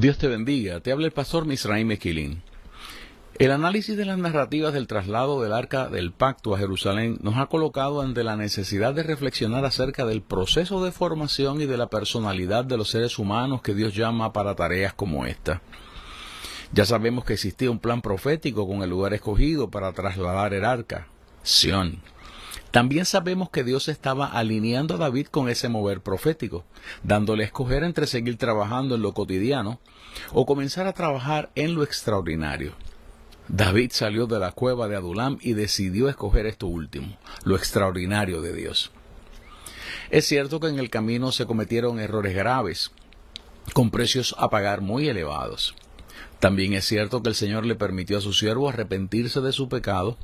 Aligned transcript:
Dios 0.00 0.16
te 0.16 0.28
bendiga. 0.28 0.80
Te 0.80 0.92
habla 0.92 1.04
el 1.04 1.12
pastor 1.12 1.44
Misraim 1.44 1.90
Esquilín. 1.90 2.42
El 3.38 3.50
análisis 3.50 3.98
de 3.98 4.06
las 4.06 4.16
narrativas 4.16 4.72
del 4.72 4.86
traslado 4.86 5.42
del 5.42 5.52
arca 5.52 5.90
del 5.90 6.10
pacto 6.10 6.54
a 6.54 6.58
Jerusalén 6.58 7.18
nos 7.20 7.36
ha 7.36 7.48
colocado 7.48 8.00
ante 8.00 8.24
la 8.24 8.34
necesidad 8.34 8.94
de 8.94 9.02
reflexionar 9.02 9.66
acerca 9.66 10.06
del 10.06 10.22
proceso 10.22 10.82
de 10.82 10.90
formación 10.90 11.60
y 11.60 11.66
de 11.66 11.76
la 11.76 11.90
personalidad 11.90 12.64
de 12.64 12.78
los 12.78 12.88
seres 12.88 13.18
humanos 13.18 13.60
que 13.60 13.74
Dios 13.74 13.94
llama 13.94 14.32
para 14.32 14.54
tareas 14.54 14.94
como 14.94 15.26
esta. 15.26 15.60
Ya 16.72 16.86
sabemos 16.86 17.26
que 17.26 17.34
existía 17.34 17.70
un 17.70 17.78
plan 17.78 18.00
profético 18.00 18.66
con 18.66 18.82
el 18.82 18.88
lugar 18.88 19.12
escogido 19.12 19.68
para 19.68 19.92
trasladar 19.92 20.54
el 20.54 20.64
arca, 20.64 21.08
Sión. 21.42 22.00
También 22.70 23.04
sabemos 23.04 23.50
que 23.50 23.64
Dios 23.64 23.88
estaba 23.88 24.26
alineando 24.26 24.94
a 24.94 24.98
David 24.98 25.26
con 25.26 25.48
ese 25.48 25.68
mover 25.68 26.02
profético, 26.02 26.64
dándole 27.02 27.42
a 27.42 27.46
escoger 27.46 27.82
entre 27.82 28.06
seguir 28.06 28.36
trabajando 28.36 28.94
en 28.94 29.02
lo 29.02 29.12
cotidiano 29.12 29.80
o 30.32 30.46
comenzar 30.46 30.86
a 30.86 30.92
trabajar 30.92 31.50
en 31.56 31.74
lo 31.74 31.82
extraordinario. 31.82 32.74
David 33.48 33.90
salió 33.92 34.26
de 34.26 34.38
la 34.38 34.52
cueva 34.52 34.86
de 34.86 34.94
Adulam 34.94 35.38
y 35.40 35.54
decidió 35.54 36.08
escoger 36.08 36.46
esto 36.46 36.68
último, 36.68 37.18
lo 37.42 37.56
extraordinario 37.56 38.40
de 38.40 38.52
Dios. 38.52 38.92
Es 40.10 40.26
cierto 40.26 40.60
que 40.60 40.68
en 40.68 40.78
el 40.78 40.90
camino 40.90 41.32
se 41.32 41.46
cometieron 41.46 41.98
errores 41.98 42.36
graves, 42.36 42.92
con 43.72 43.90
precios 43.90 44.36
a 44.38 44.50
pagar 44.50 44.80
muy 44.80 45.08
elevados. 45.08 45.74
También 46.38 46.74
es 46.74 46.84
cierto 46.84 47.22
que 47.22 47.28
el 47.28 47.34
Señor 47.34 47.66
le 47.66 47.74
permitió 47.74 48.18
a 48.18 48.20
su 48.20 48.32
siervo 48.32 48.68
arrepentirse 48.68 49.40
de 49.40 49.52
su 49.52 49.68
pecado 49.68 50.16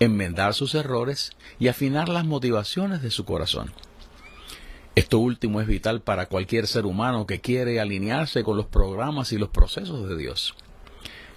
enmendar 0.00 0.54
sus 0.54 0.74
errores 0.74 1.32
y 1.58 1.68
afinar 1.68 2.08
las 2.08 2.24
motivaciones 2.24 3.02
de 3.02 3.10
su 3.10 3.24
corazón. 3.24 3.72
Esto 4.94 5.18
último 5.18 5.60
es 5.60 5.66
vital 5.66 6.02
para 6.02 6.26
cualquier 6.26 6.66
ser 6.68 6.86
humano 6.86 7.26
que 7.26 7.40
quiere 7.40 7.80
alinearse 7.80 8.44
con 8.44 8.56
los 8.56 8.66
programas 8.66 9.32
y 9.32 9.38
los 9.38 9.48
procesos 9.48 10.08
de 10.08 10.16
Dios. 10.16 10.54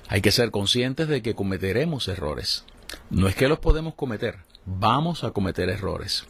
Hay 0.08 0.22
que 0.22 0.32
ser 0.32 0.52
conscientes 0.52 1.08
de 1.08 1.22
que 1.22 1.34
cometeremos 1.34 2.08
errores. 2.08 2.66
No 3.10 3.28
es 3.28 3.36
que 3.36 3.48
los 3.48 3.60
podemos 3.60 3.96
cometer, 3.96 4.38
vamos 4.66 5.24
a 5.24 5.32
cometer 5.32 5.70
errores. 5.70 6.26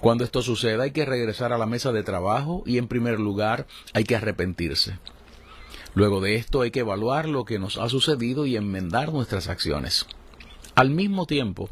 Cuando 0.00 0.24
esto 0.24 0.42
suceda 0.42 0.84
hay 0.84 0.92
que 0.92 1.04
regresar 1.04 1.52
a 1.52 1.58
la 1.58 1.66
mesa 1.66 1.92
de 1.92 2.02
trabajo 2.02 2.62
y 2.66 2.78
en 2.78 2.88
primer 2.88 3.20
lugar 3.20 3.66
hay 3.92 4.04
que 4.04 4.16
arrepentirse. 4.16 4.98
Luego 5.94 6.20
de 6.20 6.36
esto 6.36 6.62
hay 6.62 6.70
que 6.70 6.80
evaluar 6.80 7.28
lo 7.28 7.44
que 7.44 7.58
nos 7.58 7.76
ha 7.76 7.88
sucedido 7.88 8.46
y 8.46 8.56
enmendar 8.56 9.12
nuestras 9.12 9.48
acciones. 9.48 10.06
Al 10.74 10.90
mismo 10.90 11.26
tiempo, 11.26 11.68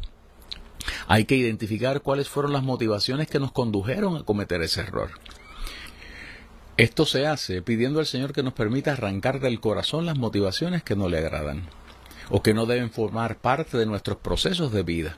hay 1.07 1.25
que 1.25 1.35
identificar 1.35 2.01
cuáles 2.01 2.29
fueron 2.29 2.53
las 2.53 2.63
motivaciones 2.63 3.27
que 3.27 3.39
nos 3.39 3.51
condujeron 3.51 4.15
a 4.15 4.23
cometer 4.23 4.61
ese 4.61 4.81
error. 4.81 5.09
Esto 6.77 7.05
se 7.05 7.27
hace 7.27 7.61
pidiendo 7.61 7.99
al 7.99 8.05
Señor 8.05 8.31
que 8.31 8.43
nos 8.43 8.53
permita 8.53 8.93
arrancar 8.93 9.39
del 9.39 9.59
corazón 9.59 10.05
las 10.05 10.17
motivaciones 10.17 10.83
que 10.83 10.95
no 10.95 11.09
le 11.09 11.17
agradan 11.17 11.67
o 12.29 12.41
que 12.41 12.53
no 12.53 12.65
deben 12.65 12.91
formar 12.91 13.37
parte 13.37 13.77
de 13.77 13.85
nuestros 13.85 14.17
procesos 14.17 14.71
de 14.71 14.83
vida. 14.83 15.17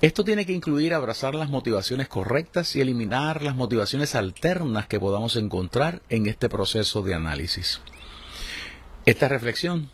Esto 0.00 0.24
tiene 0.24 0.44
que 0.44 0.52
incluir 0.52 0.94
abrazar 0.94 1.36
las 1.36 1.48
motivaciones 1.48 2.08
correctas 2.08 2.74
y 2.74 2.80
eliminar 2.80 3.42
las 3.42 3.54
motivaciones 3.54 4.16
alternas 4.16 4.88
que 4.88 4.98
podamos 4.98 5.36
encontrar 5.36 6.02
en 6.08 6.26
este 6.26 6.48
proceso 6.48 7.02
de 7.02 7.14
análisis. 7.14 7.80
Esta 9.06 9.28
reflexión 9.28 9.90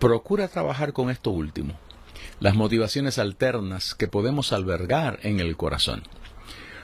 procura 0.00 0.48
trabajar 0.48 0.92
con 0.92 1.08
esto 1.10 1.30
último, 1.30 1.78
las 2.40 2.54
motivaciones 2.54 3.18
alternas 3.18 3.94
que 3.94 4.08
podemos 4.08 4.52
albergar 4.52 5.18
en 5.22 5.40
el 5.40 5.56
corazón. 5.56 6.02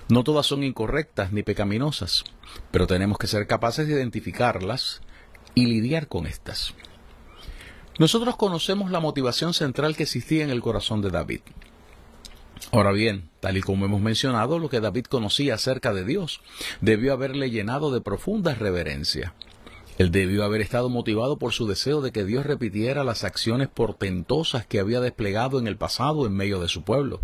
No 0.08 0.24
todas 0.24 0.46
son 0.46 0.64
incorrectas 0.64 1.32
ni 1.32 1.42
pecaminosas, 1.42 2.24
pero 2.70 2.86
tenemos 2.86 3.18
que 3.18 3.26
ser 3.26 3.46
capaces 3.46 3.86
de 3.86 3.94
identificarlas 3.94 5.00
y 5.54 5.66
lidiar 5.66 6.08
con 6.08 6.26
estas. 6.26 6.74
Nosotros 7.98 8.36
conocemos 8.36 8.90
la 8.90 9.00
motivación 9.00 9.54
central 9.54 9.96
que 9.96 10.02
existía 10.02 10.42
en 10.42 10.50
el 10.50 10.60
corazón 10.60 11.00
de 11.00 11.10
David. 11.10 11.40
Ahora 12.72 12.90
bien, 12.90 13.30
tal 13.40 13.56
y 13.56 13.60
como 13.60 13.84
hemos 13.84 14.00
mencionado, 14.00 14.58
lo 14.58 14.68
que 14.68 14.80
David 14.80 15.04
conocía 15.04 15.54
acerca 15.54 15.92
de 15.92 16.04
Dios 16.04 16.40
debió 16.80 17.12
haberle 17.12 17.50
llenado 17.50 17.92
de 17.92 18.00
profunda 18.00 18.54
reverencia. 18.54 19.34
Él 19.98 20.10
debió 20.10 20.44
haber 20.44 20.60
estado 20.60 20.88
motivado 20.88 21.38
por 21.38 21.52
su 21.52 21.66
deseo 21.66 22.00
de 22.00 22.10
que 22.10 22.24
Dios 22.24 22.44
repitiera 22.44 23.04
las 23.04 23.22
acciones 23.22 23.68
portentosas 23.68 24.66
que 24.66 24.80
había 24.80 25.00
desplegado 25.00 25.58
en 25.58 25.68
el 25.68 25.76
pasado 25.76 26.26
en 26.26 26.34
medio 26.34 26.60
de 26.60 26.68
su 26.68 26.82
pueblo. 26.82 27.20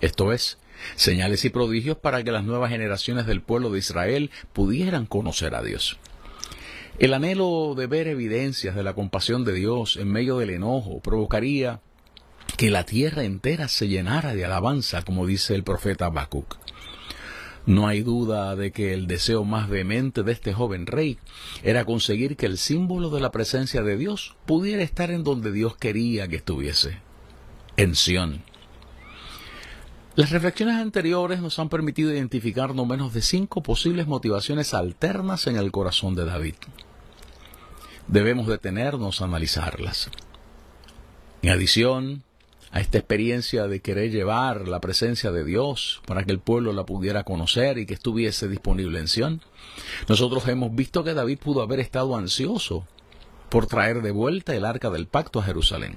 Esto 0.00 0.32
es, 0.32 0.58
señales 0.94 1.44
y 1.44 1.50
prodigios 1.50 1.96
para 1.96 2.22
que 2.22 2.32
las 2.32 2.44
nuevas 2.44 2.70
generaciones 2.70 3.26
del 3.26 3.40
pueblo 3.40 3.70
de 3.70 3.78
Israel 3.78 4.30
pudieran 4.52 5.06
conocer 5.06 5.54
a 5.54 5.62
Dios. 5.62 5.98
El 6.98 7.14
anhelo 7.14 7.74
de 7.74 7.86
ver 7.86 8.06
evidencias 8.08 8.74
de 8.74 8.82
la 8.82 8.92
compasión 8.92 9.44
de 9.44 9.54
Dios 9.54 9.96
en 9.96 10.12
medio 10.12 10.36
del 10.36 10.50
enojo 10.50 11.00
provocaría 11.00 11.80
que 12.58 12.70
la 12.70 12.84
tierra 12.84 13.24
entera 13.24 13.68
se 13.68 13.88
llenara 13.88 14.34
de 14.34 14.44
alabanza, 14.44 15.02
como 15.02 15.26
dice 15.26 15.54
el 15.54 15.64
profeta 15.64 16.06
Habacuc. 16.06 16.58
No 17.64 17.86
hay 17.86 18.02
duda 18.02 18.56
de 18.56 18.72
que 18.72 18.92
el 18.92 19.06
deseo 19.06 19.44
más 19.44 19.68
vehemente 19.68 20.22
de 20.24 20.32
este 20.32 20.52
joven 20.52 20.86
rey 20.86 21.18
era 21.62 21.84
conseguir 21.84 22.36
que 22.36 22.46
el 22.46 22.58
símbolo 22.58 23.08
de 23.10 23.20
la 23.20 23.30
presencia 23.30 23.82
de 23.82 23.96
Dios 23.96 24.34
pudiera 24.46 24.82
estar 24.82 25.10
en 25.10 25.22
donde 25.22 25.52
Dios 25.52 25.76
quería 25.76 26.26
que 26.26 26.36
estuviese, 26.36 26.98
en 27.76 27.94
Sión. 27.94 28.42
Las 30.14 30.30
reflexiones 30.30 30.76
anteriores 30.76 31.40
nos 31.40 31.58
han 31.58 31.68
permitido 31.68 32.12
identificar 32.12 32.74
no 32.74 32.84
menos 32.84 33.14
de 33.14 33.22
cinco 33.22 33.62
posibles 33.62 34.06
motivaciones 34.06 34.74
alternas 34.74 35.46
en 35.46 35.56
el 35.56 35.70
corazón 35.70 36.14
de 36.14 36.24
David. 36.24 36.54
Debemos 38.08 38.48
detenernos 38.48 39.22
a 39.22 39.24
analizarlas. 39.24 40.10
En 41.40 41.50
adición, 41.50 42.24
a 42.72 42.80
esta 42.80 42.98
experiencia 42.98 43.68
de 43.68 43.80
querer 43.80 44.10
llevar 44.10 44.66
la 44.66 44.80
presencia 44.80 45.30
de 45.30 45.44
Dios 45.44 46.00
para 46.06 46.24
que 46.24 46.32
el 46.32 46.40
pueblo 46.40 46.72
la 46.72 46.86
pudiera 46.86 47.22
conocer 47.22 47.78
y 47.78 47.86
que 47.86 47.94
estuviese 47.94 48.48
disponible 48.48 48.98
en 48.98 49.08
Sion. 49.08 49.42
Nosotros 50.08 50.48
hemos 50.48 50.74
visto 50.74 51.04
que 51.04 51.14
David 51.14 51.38
pudo 51.38 51.62
haber 51.62 51.80
estado 51.80 52.16
ansioso 52.16 52.86
por 53.50 53.66
traer 53.66 54.00
de 54.00 54.10
vuelta 54.10 54.56
el 54.56 54.64
arca 54.64 54.88
del 54.88 55.06
pacto 55.06 55.38
a 55.38 55.44
Jerusalén. 55.44 55.96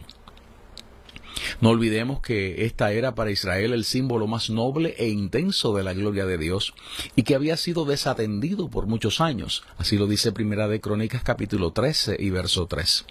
No 1.61 1.69
olvidemos 1.69 2.19
que 2.19 2.65
esta 2.65 2.91
era 2.91 3.15
para 3.15 3.31
Israel 3.31 3.73
el 3.73 3.85
símbolo 3.85 4.27
más 4.27 4.49
noble 4.49 4.95
e 4.97 5.07
intenso 5.07 5.73
de 5.75 5.83
la 5.83 5.93
gloria 5.93 6.25
de 6.25 6.37
Dios 6.37 6.73
y 7.15 7.23
que 7.23 7.35
había 7.35 7.55
sido 7.55 7.85
desatendido 7.85 8.69
por 8.69 8.87
muchos 8.87 9.21
años. 9.21 9.63
Así 9.77 9.97
lo 9.97 10.07
dice 10.07 10.33
Primera 10.33 10.67
de 10.67 10.81
Crónicas 10.81 11.23
capítulo 11.23 11.71
13 11.71 12.17
y 12.19 12.29
verso 12.31 12.67
3. 12.67 13.05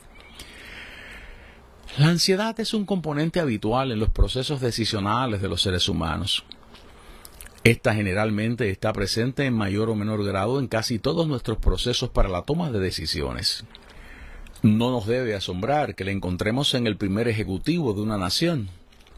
La 1.97 2.09
ansiedad 2.09 2.59
es 2.59 2.75
un 2.75 2.87
componente 2.87 3.39
habitual 3.39 3.93
en 3.93 4.01
los 4.01 4.11
procesos 4.11 4.61
decisionales 4.61 5.41
de 5.41 5.49
los 5.49 5.63
seres 5.63 5.89
humanos. 5.89 6.45
Esta 7.63 7.95
generalmente 7.95 8.69
está 8.69 8.93
presente 8.93 9.47
en 9.47 9.55
mayor 9.55 9.89
o 9.89 9.95
menor 9.95 10.25
grado 10.25 10.59
en 10.59 10.67
casi 10.67 10.99
todos 10.99 11.29
nuestros 11.29 11.59
procesos 11.59 12.11
para 12.11 12.29
la 12.29 12.43
toma 12.43 12.73
de 12.73 12.81
decisiones. 12.81 13.65
No 14.63 14.91
nos 14.91 15.07
debe 15.07 15.37
asombrar 15.37 15.95
que 15.95 16.05
la 16.05 16.11
encontremos 16.11 16.75
en 16.75 16.89
el 16.89 16.97
primer 16.97 17.29
ejecutivo 17.29 17.95
de 17.95 18.01
una 18.01 18.19
nación, 18.19 18.71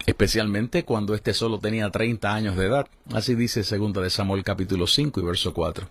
especialmente 0.04 0.84
cuando 0.84 1.14
éste 1.14 1.32
solo 1.32 1.58
tenía 1.58 1.88
30 1.88 2.34
años 2.34 2.56
de 2.56 2.66
edad. 2.66 2.88
Así 3.14 3.34
dice 3.34 3.62
2 3.62 3.92
de 3.94 4.10
Samuel 4.10 4.44
capítulo 4.44 4.86
5 4.86 5.18
y 5.18 5.24
verso 5.24 5.54
4. 5.54 5.88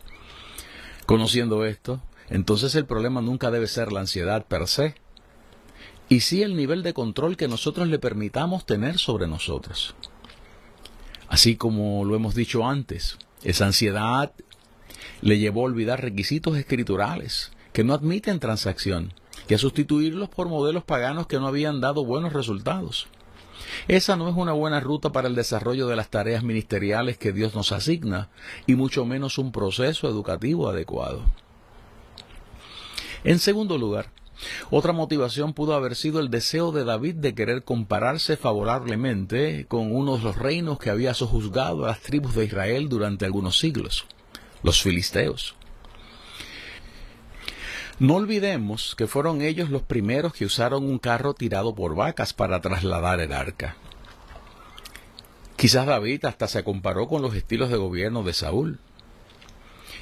Conociendo 1.07 1.65
esto, 1.65 1.99
entonces 2.29 2.75
el 2.75 2.85
problema 2.85 3.21
nunca 3.21 3.49
debe 3.49 3.65
ser 3.65 3.91
la 3.91 4.01
ansiedad 4.01 4.45
per 4.45 4.67
se, 4.67 4.93
y 6.09 6.19
sí 6.21 6.43
el 6.43 6.55
nivel 6.55 6.83
de 6.83 6.93
control 6.93 7.37
que 7.37 7.47
nosotros 7.47 7.87
le 7.87 7.99
permitamos 7.99 8.65
tener 8.65 8.97
sobre 8.97 9.27
nosotros. 9.27 9.95
Así 11.27 11.55
como 11.55 12.05
lo 12.05 12.15
hemos 12.15 12.35
dicho 12.35 12.67
antes, 12.67 13.17
esa 13.43 13.65
ansiedad 13.65 14.31
le 15.21 15.39
llevó 15.39 15.61
a 15.61 15.65
olvidar 15.65 16.01
requisitos 16.01 16.57
escriturales 16.57 17.51
que 17.73 17.83
no 17.83 17.93
admiten 17.93 18.39
transacción 18.39 19.13
y 19.47 19.53
a 19.53 19.57
sustituirlos 19.57 20.29
por 20.29 20.47
modelos 20.47 20.83
paganos 20.83 21.27
que 21.27 21.39
no 21.39 21.47
habían 21.47 21.81
dado 21.81 22.05
buenos 22.05 22.33
resultados. 22.33 23.07
Esa 23.87 24.15
no 24.15 24.29
es 24.29 24.35
una 24.35 24.53
buena 24.53 24.79
ruta 24.79 25.11
para 25.11 25.27
el 25.27 25.35
desarrollo 25.35 25.87
de 25.87 25.95
las 25.95 26.09
tareas 26.09 26.43
ministeriales 26.43 27.17
que 27.17 27.31
Dios 27.31 27.55
nos 27.55 27.71
asigna, 27.71 28.29
y 28.67 28.75
mucho 28.75 29.05
menos 29.05 29.37
un 29.37 29.51
proceso 29.51 30.07
educativo 30.07 30.69
adecuado. 30.69 31.23
En 33.23 33.39
segundo 33.39 33.77
lugar, 33.77 34.11
otra 34.69 34.93
motivación 34.93 35.53
pudo 35.53 35.75
haber 35.75 35.95
sido 35.95 36.19
el 36.19 36.29
deseo 36.29 36.71
de 36.71 36.83
David 36.83 37.15
de 37.15 37.35
querer 37.35 37.63
compararse 37.63 38.37
favorablemente 38.37 39.65
con 39.67 39.95
uno 39.95 40.17
de 40.17 40.23
los 40.23 40.35
reinos 40.35 40.79
que 40.79 40.89
había 40.89 41.13
sojuzgado 41.13 41.85
a 41.85 41.89
las 41.89 42.01
tribus 42.01 42.35
de 42.35 42.45
Israel 42.45 42.89
durante 42.89 43.25
algunos 43.25 43.57
siglos, 43.59 44.05
los 44.63 44.81
filisteos. 44.81 45.55
No 47.97 48.15
olvidemos 48.15 48.93
que 48.95 49.07
fueron 49.07 49.41
ellos 49.41 49.69
los 49.69 49.81
primeros 49.81 50.33
que 50.33 50.43
usaron 50.43 50.83
un 50.83 50.99
carro 50.99 51.33
tirado 51.33 51.75
por 51.75 51.95
vacas 51.95 52.33
para 52.33 52.59
trasladar 52.59 53.21
el 53.21 53.31
arca. 53.31 53.77
Quizás 55.55 55.85
David 55.85 56.25
hasta 56.25 56.47
se 56.47 56.65
comparó 56.65 57.07
con 57.07 57.21
los 57.21 57.33
estilos 57.33 57.69
de 57.69 57.77
gobierno 57.77 58.23
de 58.23 58.33
Saúl. 58.33 58.79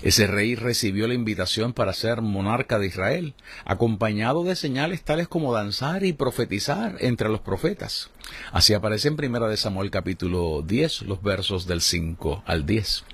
Ese 0.04 0.28
rey 0.28 0.56
recibió 0.56 1.08
la 1.08 1.14
invitación 1.14 1.72
para 1.72 1.94
ser 1.94 2.22
monarca 2.22 2.78
de 2.78 2.88
Israel, 2.88 3.34
acompañado 3.64 4.44
de 4.44 4.56
señales 4.56 5.02
tales 5.02 5.30
como 5.30 5.54
danzar 5.54 6.04
y 6.04 6.12
profetizar 6.12 6.98
entre 7.00 7.30
los 7.30 7.40
profetas. 7.40 8.10
Así 8.52 8.74
aparece 8.74 9.08
en 9.08 9.16
Primera 9.16 9.48
de 9.48 9.56
Samuel 9.56 9.92
capítulo 9.92 10.62
10, 10.62 11.04
los 11.04 11.24
versos 11.24 11.68
del 11.68 11.80
5 11.80 12.44
al 12.46 12.66
10. 12.66 13.06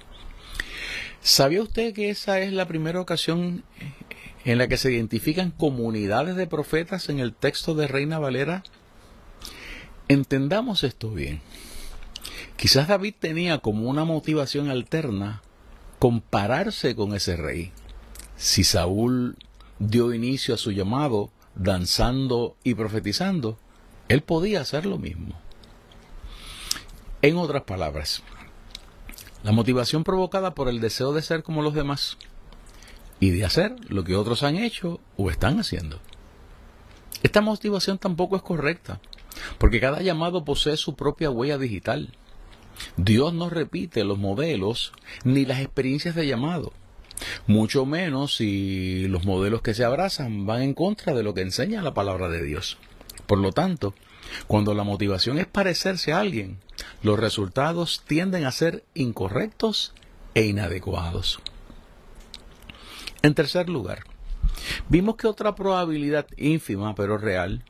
¿Sabía 1.22 1.62
usted 1.62 1.94
que 1.94 2.10
esa 2.10 2.40
es 2.40 2.54
la 2.54 2.68
primera 2.68 3.00
ocasión 3.00 3.64
en 4.46 4.58
la 4.58 4.68
que 4.68 4.78
se 4.78 4.92
identifican 4.92 5.52
comunidades 5.52 6.36
de 6.36 6.48
profetas 6.48 7.10
en 7.10 7.20
el 7.20 7.34
texto 7.34 7.76
de 7.76 7.88
Reina 7.88 8.18
Valera, 8.18 8.64
entendamos 10.08 10.84
esto 10.84 11.12
bien. 11.12 11.42
Quizás 12.56 12.88
David 12.88 13.14
tenía 13.20 13.60
como 13.60 13.90
una 13.90 14.06
motivación 14.06 14.70
alterna 14.70 15.44
compararse 16.00 16.96
con 16.96 17.14
ese 17.14 17.36
rey. 17.36 17.72
Si 18.38 18.64
Saúl 18.64 19.38
dio 19.80 20.14
inicio 20.14 20.56
a 20.56 20.58
su 20.58 20.72
llamado 20.72 21.30
danzando 21.56 22.56
y 22.64 22.74
profetizando, 22.74 23.58
él 24.08 24.22
podía 24.22 24.62
hacer 24.62 24.86
lo 24.86 24.98
mismo. 24.98 25.36
En 27.22 27.38
otras 27.38 27.64
palabras, 27.64 28.24
la 29.44 29.52
motivación 29.52 30.04
provocada 30.04 30.56
por 30.56 30.70
el 30.70 30.80
deseo 30.80 31.14
de 31.14 31.22
ser 31.22 31.44
como 31.44 31.62
los 31.62 31.74
demás 31.74 32.18
y 33.20 33.32
de 33.32 33.46
hacer 33.46 33.76
lo 33.90 34.04
que 34.06 34.16
otros 34.16 34.44
han 34.44 34.56
hecho 34.56 35.02
o 35.18 35.30
están 35.30 35.60
haciendo. 35.60 36.00
Esta 37.24 37.42
motivación 37.42 37.98
tampoco 37.98 38.38
es 38.38 38.42
correcta, 38.42 39.02
porque 39.58 39.82
cada 39.82 40.02
llamado 40.02 40.46
posee 40.46 40.78
su 40.78 40.96
propia 40.96 41.30
huella 41.30 41.58
digital. 41.58 42.14
Dios 42.98 43.34
no 43.34 43.50
repite 43.50 44.04
los 44.04 44.18
modelos 44.18 44.94
ni 45.24 45.46
las 45.46 45.60
experiencias 45.60 46.16
de 46.16 46.28
llamado, 46.28 46.74
mucho 47.48 47.86
menos 47.86 48.36
si 48.36 49.08
los 49.08 49.26
modelos 49.26 49.62
que 49.62 49.74
se 49.74 49.84
abrazan 49.84 50.46
van 50.46 50.62
en 50.62 50.74
contra 50.74 51.14
de 51.14 51.24
lo 51.24 51.34
que 51.34 51.42
enseña 51.42 51.82
la 51.82 51.94
palabra 51.94 52.30
de 52.30 52.44
Dios. 52.44 52.78
Por 53.28 53.40
lo 53.40 53.52
tanto, 53.52 53.94
cuando 54.48 54.74
la 54.74 54.84
motivación 54.84 55.38
es 55.38 55.48
parecerse 55.48 56.14
a 56.14 56.20
alguien, 56.20 56.58
los 57.04 57.20
resultados 57.20 58.04
tienden 58.08 58.46
a 58.46 58.52
ser 58.52 58.84
incorrectos 58.94 59.94
e 60.34 60.46
inadecuados. 60.46 61.40
En 63.22 63.34
tercer 63.34 63.70
lugar, 63.70 64.04
vimos 64.88 65.18
que 65.18 65.28
otra 65.28 65.56
probabilidad 65.56 66.28
ínfima 66.38 66.96
pero 66.96 67.18
real 67.18 67.64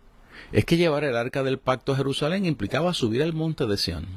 es 0.51 0.65
que 0.65 0.77
llevar 0.77 1.03
el 1.03 1.17
arca 1.17 1.43
del 1.43 1.59
pacto 1.59 1.93
a 1.93 1.97
Jerusalén 1.97 2.45
implicaba 2.45 2.93
subir 2.93 3.23
al 3.23 3.33
monte 3.33 3.65
de 3.65 3.77
Sión. 3.77 4.07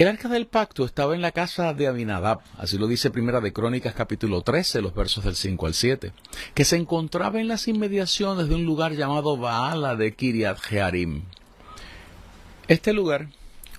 El 0.00 0.08
arca 0.08 0.30
del 0.30 0.46
pacto 0.46 0.86
estaba 0.86 1.14
en 1.14 1.20
la 1.20 1.30
casa 1.30 1.74
de 1.74 1.86
Abinadab, 1.86 2.40
así 2.56 2.78
lo 2.78 2.86
dice 2.86 3.10
Primera 3.10 3.42
de 3.42 3.52
Crónicas 3.52 3.92
capítulo 3.92 4.40
13, 4.40 4.80
los 4.80 4.94
versos 4.94 5.24
del 5.24 5.34
5 5.34 5.66
al 5.66 5.74
7, 5.74 6.12
que 6.54 6.64
se 6.64 6.76
encontraba 6.76 7.38
en 7.38 7.48
las 7.48 7.68
inmediaciones 7.68 8.48
de 8.48 8.54
un 8.54 8.64
lugar 8.64 8.92
llamado 8.94 9.36
Baala 9.36 9.96
de 9.96 10.14
Kiriat 10.14 10.58
Jearim. 10.58 11.24
Este 12.66 12.94
lugar, 12.94 13.28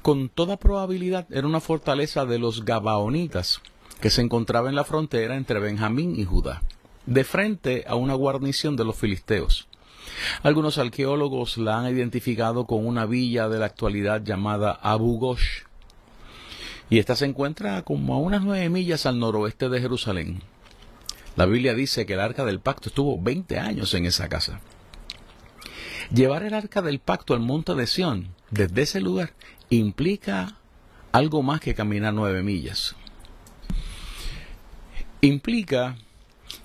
con 0.03 0.29
toda 0.29 0.57
probabilidad, 0.57 1.25
era 1.31 1.47
una 1.47 1.59
fortaleza 1.59 2.23
de 2.27 2.37
los 2.37 2.65
Gabaonitas, 2.65 3.59
que 3.99 4.11
se 4.11 4.21
encontraba 4.21 4.69
en 4.69 4.75
la 4.75 4.83
frontera 4.83 5.35
entre 5.35 5.59
Benjamín 5.59 6.19
y 6.19 6.25
Judá, 6.25 6.61
de 7.07 7.23
frente 7.23 7.83
a 7.87 7.95
una 7.95 8.13
guarnición 8.13 8.75
de 8.75 8.85
los 8.85 8.95
filisteos. 8.95 9.67
Algunos 10.43 10.77
arqueólogos 10.77 11.57
la 11.57 11.79
han 11.79 11.91
identificado 11.91 12.67
con 12.67 12.85
una 12.85 13.07
villa 13.07 13.49
de 13.49 13.57
la 13.57 13.65
actualidad 13.65 14.23
llamada 14.23 14.71
Abu 14.83 15.17
Ghosh, 15.17 15.63
y 16.91 16.99
esta 16.99 17.15
se 17.15 17.25
encuentra 17.25 17.81
como 17.81 18.13
a 18.13 18.19
unas 18.19 18.43
nueve 18.43 18.69
millas 18.69 19.07
al 19.07 19.17
noroeste 19.17 19.67
de 19.69 19.81
Jerusalén. 19.81 20.43
La 21.35 21.47
Biblia 21.47 21.73
dice 21.73 22.05
que 22.05 22.13
el 22.13 22.19
arca 22.19 22.45
del 22.45 22.59
pacto 22.59 22.89
estuvo 22.89 23.19
20 23.19 23.57
años 23.57 23.95
en 23.95 24.05
esa 24.05 24.29
casa. 24.29 24.61
Llevar 26.13 26.43
el 26.43 26.53
arca 26.53 26.83
del 26.83 26.99
pacto 26.99 27.33
al 27.33 27.39
monte 27.39 27.73
de 27.73 27.87
Sión 27.87 28.35
desde 28.51 28.83
ese 28.83 29.01
lugar 29.01 29.33
implica 29.71 30.57
algo 31.11 31.41
más 31.41 31.59
que 31.61 31.73
caminar 31.73 32.13
nueve 32.13 32.43
millas 32.43 32.95
implica 35.21 35.97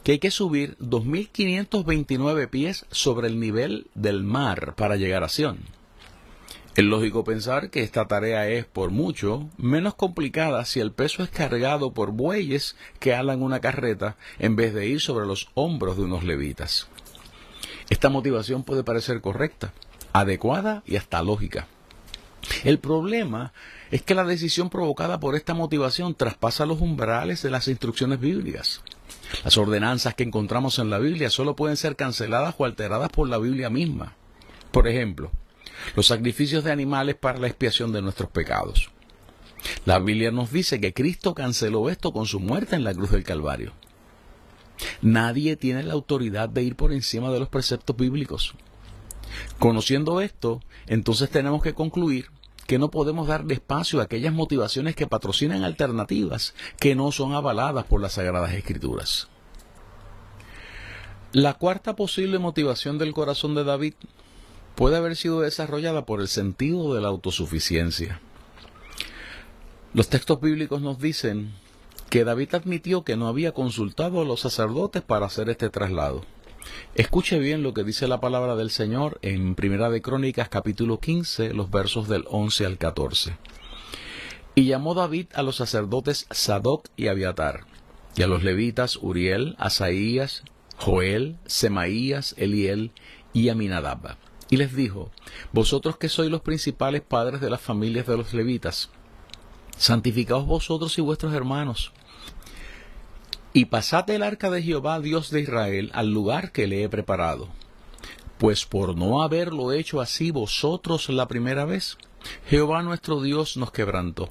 que 0.02 0.12
hay 0.12 0.18
que 0.18 0.30
subir 0.30 0.76
2.529 0.78 2.48
pies 2.48 2.86
sobre 2.90 3.28
el 3.28 3.38
nivel 3.38 3.86
del 3.94 4.24
mar 4.24 4.74
para 4.74 4.96
llegar 4.96 5.22
a 5.22 5.28
Sion. 5.28 5.58
Es 6.76 6.84
lógico 6.84 7.24
pensar 7.24 7.70
que 7.70 7.82
esta 7.82 8.06
tarea 8.06 8.48
es, 8.48 8.66
por 8.66 8.90
mucho, 8.90 9.48
menos 9.56 9.94
complicada 9.94 10.62
si 10.66 10.78
el 10.78 10.92
peso 10.92 11.22
es 11.22 11.30
cargado 11.30 11.94
por 11.94 12.10
bueyes 12.10 12.76
que 13.00 13.14
alan 13.14 13.42
una 13.42 13.60
carreta 13.60 14.18
en 14.38 14.56
vez 14.56 14.74
de 14.74 14.86
ir 14.86 15.00
sobre 15.00 15.24
los 15.24 15.48
hombros 15.54 15.96
de 15.96 16.02
unos 16.02 16.22
levitas. 16.22 16.88
Esta 17.88 18.10
motivación 18.10 18.62
puede 18.62 18.84
parecer 18.84 19.22
correcta, 19.22 19.72
adecuada 20.12 20.82
y 20.84 20.96
hasta 20.96 21.22
lógica. 21.22 21.66
El 22.62 22.78
problema 22.78 23.54
es 23.90 24.02
que 24.02 24.14
la 24.14 24.24
decisión 24.24 24.68
provocada 24.68 25.18
por 25.18 25.34
esta 25.34 25.54
motivación 25.54 26.14
traspasa 26.14 26.66
los 26.66 26.82
umbrales 26.82 27.40
de 27.40 27.50
las 27.50 27.68
instrucciones 27.68 28.20
bíblicas. 28.20 28.82
Las 29.44 29.56
ordenanzas 29.56 30.14
que 30.14 30.24
encontramos 30.24 30.78
en 30.78 30.90
la 30.90 30.98
Biblia 30.98 31.30
solo 31.30 31.56
pueden 31.56 31.78
ser 31.78 31.96
canceladas 31.96 32.54
o 32.58 32.66
alteradas 32.66 33.08
por 33.08 33.30
la 33.30 33.38
Biblia 33.38 33.70
misma. 33.70 34.12
Por 34.72 34.86
ejemplo, 34.88 35.30
los 35.94 36.06
sacrificios 36.06 36.64
de 36.64 36.72
animales 36.72 37.16
para 37.16 37.38
la 37.38 37.46
expiación 37.46 37.92
de 37.92 38.02
nuestros 38.02 38.30
pecados. 38.30 38.90
La 39.84 39.98
Biblia 39.98 40.30
nos 40.30 40.52
dice 40.52 40.80
que 40.80 40.92
Cristo 40.92 41.34
canceló 41.34 41.90
esto 41.90 42.12
con 42.12 42.26
su 42.26 42.40
muerte 42.40 42.76
en 42.76 42.84
la 42.84 42.94
cruz 42.94 43.10
del 43.10 43.24
Calvario. 43.24 43.72
Nadie 45.00 45.56
tiene 45.56 45.82
la 45.82 45.94
autoridad 45.94 46.48
de 46.48 46.62
ir 46.62 46.76
por 46.76 46.92
encima 46.92 47.30
de 47.30 47.40
los 47.40 47.48
preceptos 47.48 47.96
bíblicos. 47.96 48.54
Conociendo 49.58 50.20
esto, 50.20 50.60
entonces 50.86 51.30
tenemos 51.30 51.62
que 51.62 51.74
concluir 51.74 52.26
que 52.66 52.78
no 52.78 52.90
podemos 52.90 53.28
darle 53.28 53.54
espacio 53.54 54.00
a 54.00 54.04
aquellas 54.04 54.32
motivaciones 54.32 54.96
que 54.96 55.06
patrocinan 55.06 55.64
alternativas 55.64 56.54
que 56.78 56.94
no 56.94 57.12
son 57.12 57.32
avaladas 57.32 57.84
por 57.86 58.00
las 58.00 58.14
Sagradas 58.14 58.52
Escrituras. 58.52 59.28
La 61.32 61.54
cuarta 61.54 61.96
posible 61.96 62.38
motivación 62.38 62.98
del 62.98 63.12
corazón 63.12 63.54
de 63.54 63.64
David 63.64 63.94
puede 64.76 64.96
haber 64.96 65.16
sido 65.16 65.40
desarrollada 65.40 66.06
por 66.06 66.20
el 66.20 66.28
sentido 66.28 66.94
de 66.94 67.00
la 67.00 67.08
autosuficiencia. 67.08 68.20
Los 69.94 70.08
textos 70.08 70.40
bíblicos 70.40 70.82
nos 70.82 70.98
dicen 70.98 71.52
que 72.10 72.24
David 72.24 72.54
admitió 72.54 73.02
que 73.02 73.16
no 73.16 73.26
había 73.26 73.52
consultado 73.52 74.20
a 74.20 74.24
los 74.24 74.40
sacerdotes 74.40 75.02
para 75.02 75.26
hacer 75.26 75.48
este 75.48 75.70
traslado. 75.70 76.24
Escuche 76.94 77.38
bien 77.38 77.62
lo 77.62 77.72
que 77.72 77.84
dice 77.84 78.06
la 78.06 78.20
palabra 78.20 78.54
del 78.56 78.70
Señor 78.70 79.18
en 79.22 79.54
Primera 79.54 79.88
de 79.88 80.02
Crónicas 80.02 80.48
capítulo 80.48 81.00
15, 81.00 81.54
los 81.54 81.70
versos 81.70 82.08
del 82.08 82.24
11 82.28 82.66
al 82.66 82.78
14. 82.78 83.36
Y 84.54 84.66
llamó 84.66 84.94
David 84.94 85.28
a 85.34 85.42
los 85.42 85.56
sacerdotes 85.56 86.26
Sadoc 86.30 86.88
y 86.96 87.08
Abiatar, 87.08 87.64
y 88.16 88.22
a 88.22 88.26
los 88.26 88.42
levitas 88.42 88.96
Uriel, 88.96 89.54
Asaías, 89.58 90.42
Joel, 90.76 91.38
Semaías, 91.46 92.34
Eliel 92.36 92.92
y 93.32 93.48
Aminadab. 93.48 94.16
Y 94.48 94.56
les 94.56 94.74
dijo, 94.74 95.10
Vosotros 95.52 95.96
que 95.96 96.08
sois 96.08 96.30
los 96.30 96.42
principales 96.42 97.02
padres 97.02 97.40
de 97.40 97.50
las 97.50 97.60
familias 97.60 98.06
de 98.06 98.16
los 98.16 98.32
levitas, 98.32 98.90
santificaos 99.76 100.46
vosotros 100.46 100.96
y 100.98 101.00
vuestros 101.00 101.34
hermanos, 101.34 101.92
y 103.52 103.64
pasad 103.64 104.08
el 104.10 104.22
arca 104.22 104.50
de 104.50 104.62
Jehová, 104.62 105.00
Dios 105.00 105.30
de 105.30 105.40
Israel, 105.40 105.90
al 105.94 106.12
lugar 106.12 106.52
que 106.52 106.66
le 106.66 106.82
he 106.82 106.88
preparado. 106.90 107.48
Pues 108.36 108.66
por 108.66 108.94
no 108.94 109.22
haberlo 109.22 109.72
hecho 109.72 110.02
así 110.02 110.30
vosotros 110.30 111.08
la 111.08 111.26
primera 111.26 111.64
vez, 111.64 111.96
Jehová 112.48 112.82
nuestro 112.82 113.22
Dios 113.22 113.56
nos 113.56 113.72
quebrantó, 113.72 114.28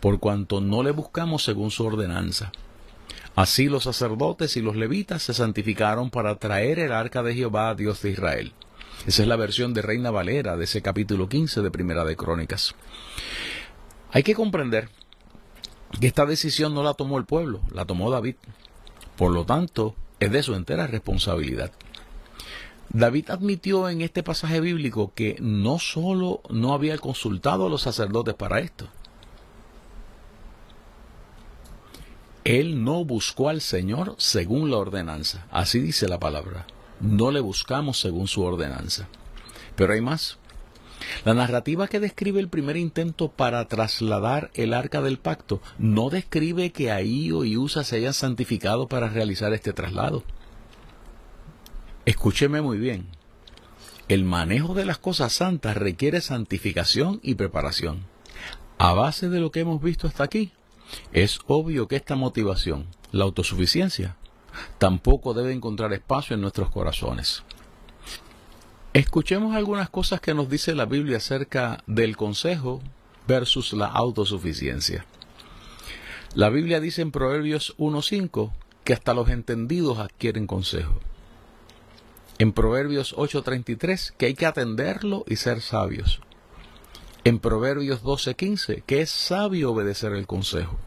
por 0.00 0.18
cuanto 0.18 0.60
no 0.60 0.82
le 0.82 0.90
buscamos 0.90 1.44
según 1.44 1.70
su 1.70 1.86
ordenanza. 1.86 2.52
Así 3.34 3.68
los 3.68 3.84
sacerdotes 3.84 4.56
y 4.56 4.60
los 4.60 4.76
levitas 4.76 5.22
se 5.22 5.32
santificaron 5.32 6.10
para 6.10 6.38
traer 6.38 6.78
el 6.78 6.92
arca 6.92 7.22
de 7.22 7.34
Jehová, 7.34 7.74
Dios 7.74 8.02
de 8.02 8.10
Israel. 8.10 8.52
Esa 9.06 9.22
es 9.22 9.28
la 9.28 9.36
versión 9.36 9.74
de 9.74 9.82
Reina 9.82 10.10
Valera 10.10 10.56
de 10.56 10.64
ese 10.64 10.82
capítulo 10.82 11.28
15 11.28 11.62
de 11.62 11.70
Primera 11.70 12.04
de 12.04 12.16
Crónicas. 12.16 12.74
Hay 14.10 14.22
que 14.22 14.34
comprender 14.34 14.90
que 16.00 16.06
esta 16.06 16.26
decisión 16.26 16.74
no 16.74 16.82
la 16.82 16.94
tomó 16.94 17.18
el 17.18 17.24
pueblo, 17.24 17.60
la 17.72 17.84
tomó 17.84 18.10
David. 18.10 18.36
Por 19.16 19.32
lo 19.32 19.44
tanto, 19.44 19.94
es 20.20 20.30
de 20.30 20.42
su 20.42 20.54
entera 20.54 20.86
responsabilidad. 20.86 21.72
David 22.90 23.30
admitió 23.30 23.88
en 23.88 24.00
este 24.02 24.22
pasaje 24.22 24.60
bíblico 24.60 25.12
que 25.14 25.36
no 25.40 25.78
solo 25.78 26.40
no 26.50 26.72
había 26.72 26.98
consultado 26.98 27.66
a 27.66 27.70
los 27.70 27.82
sacerdotes 27.82 28.34
para 28.34 28.60
esto, 28.60 28.88
él 32.44 32.82
no 32.82 33.04
buscó 33.04 33.50
al 33.50 33.60
Señor 33.60 34.14
según 34.18 34.70
la 34.70 34.78
ordenanza. 34.78 35.46
Así 35.50 35.80
dice 35.80 36.08
la 36.08 36.18
palabra. 36.18 36.66
No 37.00 37.30
le 37.30 37.40
buscamos 37.40 38.00
según 38.00 38.28
su 38.28 38.42
ordenanza. 38.42 39.08
Pero 39.76 39.92
hay 39.92 40.00
más. 40.00 40.38
La 41.24 41.34
narrativa 41.34 41.88
que 41.88 42.00
describe 42.00 42.40
el 42.40 42.48
primer 42.48 42.76
intento 42.76 43.30
para 43.30 43.66
trasladar 43.68 44.50
el 44.54 44.74
arca 44.74 45.00
del 45.00 45.18
pacto 45.18 45.60
no 45.78 46.10
describe 46.10 46.72
que 46.72 46.90
Ahío 46.90 47.44
y 47.44 47.56
Usa 47.56 47.84
se 47.84 47.96
hayan 47.96 48.14
santificado 48.14 48.88
para 48.88 49.08
realizar 49.08 49.52
este 49.52 49.72
traslado. 49.72 50.24
Escúcheme 52.04 52.60
muy 52.60 52.78
bien. 52.78 53.06
El 54.08 54.24
manejo 54.24 54.74
de 54.74 54.86
las 54.86 54.98
cosas 54.98 55.34
santas 55.34 55.76
requiere 55.76 56.20
santificación 56.20 57.20
y 57.22 57.34
preparación. 57.34 58.06
A 58.78 58.92
base 58.94 59.28
de 59.28 59.40
lo 59.40 59.50
que 59.50 59.60
hemos 59.60 59.82
visto 59.82 60.06
hasta 60.06 60.24
aquí, 60.24 60.52
es 61.12 61.40
obvio 61.46 61.88
que 61.88 61.96
esta 61.96 62.16
motivación, 62.16 62.86
la 63.12 63.24
autosuficiencia, 63.24 64.16
tampoco 64.78 65.34
debe 65.34 65.52
encontrar 65.52 65.92
espacio 65.92 66.34
en 66.34 66.40
nuestros 66.40 66.70
corazones. 66.70 67.42
Escuchemos 68.92 69.54
algunas 69.54 69.90
cosas 69.90 70.20
que 70.20 70.34
nos 70.34 70.48
dice 70.48 70.74
la 70.74 70.86
Biblia 70.86 71.18
acerca 71.18 71.84
del 71.86 72.16
consejo 72.16 72.80
versus 73.26 73.72
la 73.72 73.86
autosuficiencia. 73.86 75.04
La 76.34 76.48
Biblia 76.48 76.80
dice 76.80 77.02
en 77.02 77.10
Proverbios 77.10 77.76
1.5 77.78 78.50
que 78.84 78.94
hasta 78.94 79.14
los 79.14 79.28
entendidos 79.28 79.98
adquieren 79.98 80.46
consejo. 80.46 80.98
En 82.38 82.52
Proverbios 82.52 83.14
8.33 83.16 84.14
que 84.16 84.26
hay 84.26 84.34
que 84.34 84.46
atenderlo 84.46 85.24
y 85.28 85.36
ser 85.36 85.60
sabios. 85.60 86.20
En 87.24 87.38
Proverbios 87.38 88.02
12.15 88.02 88.82
que 88.84 89.02
es 89.02 89.10
sabio 89.10 89.72
obedecer 89.72 90.12
el 90.12 90.26
consejo. 90.26 90.78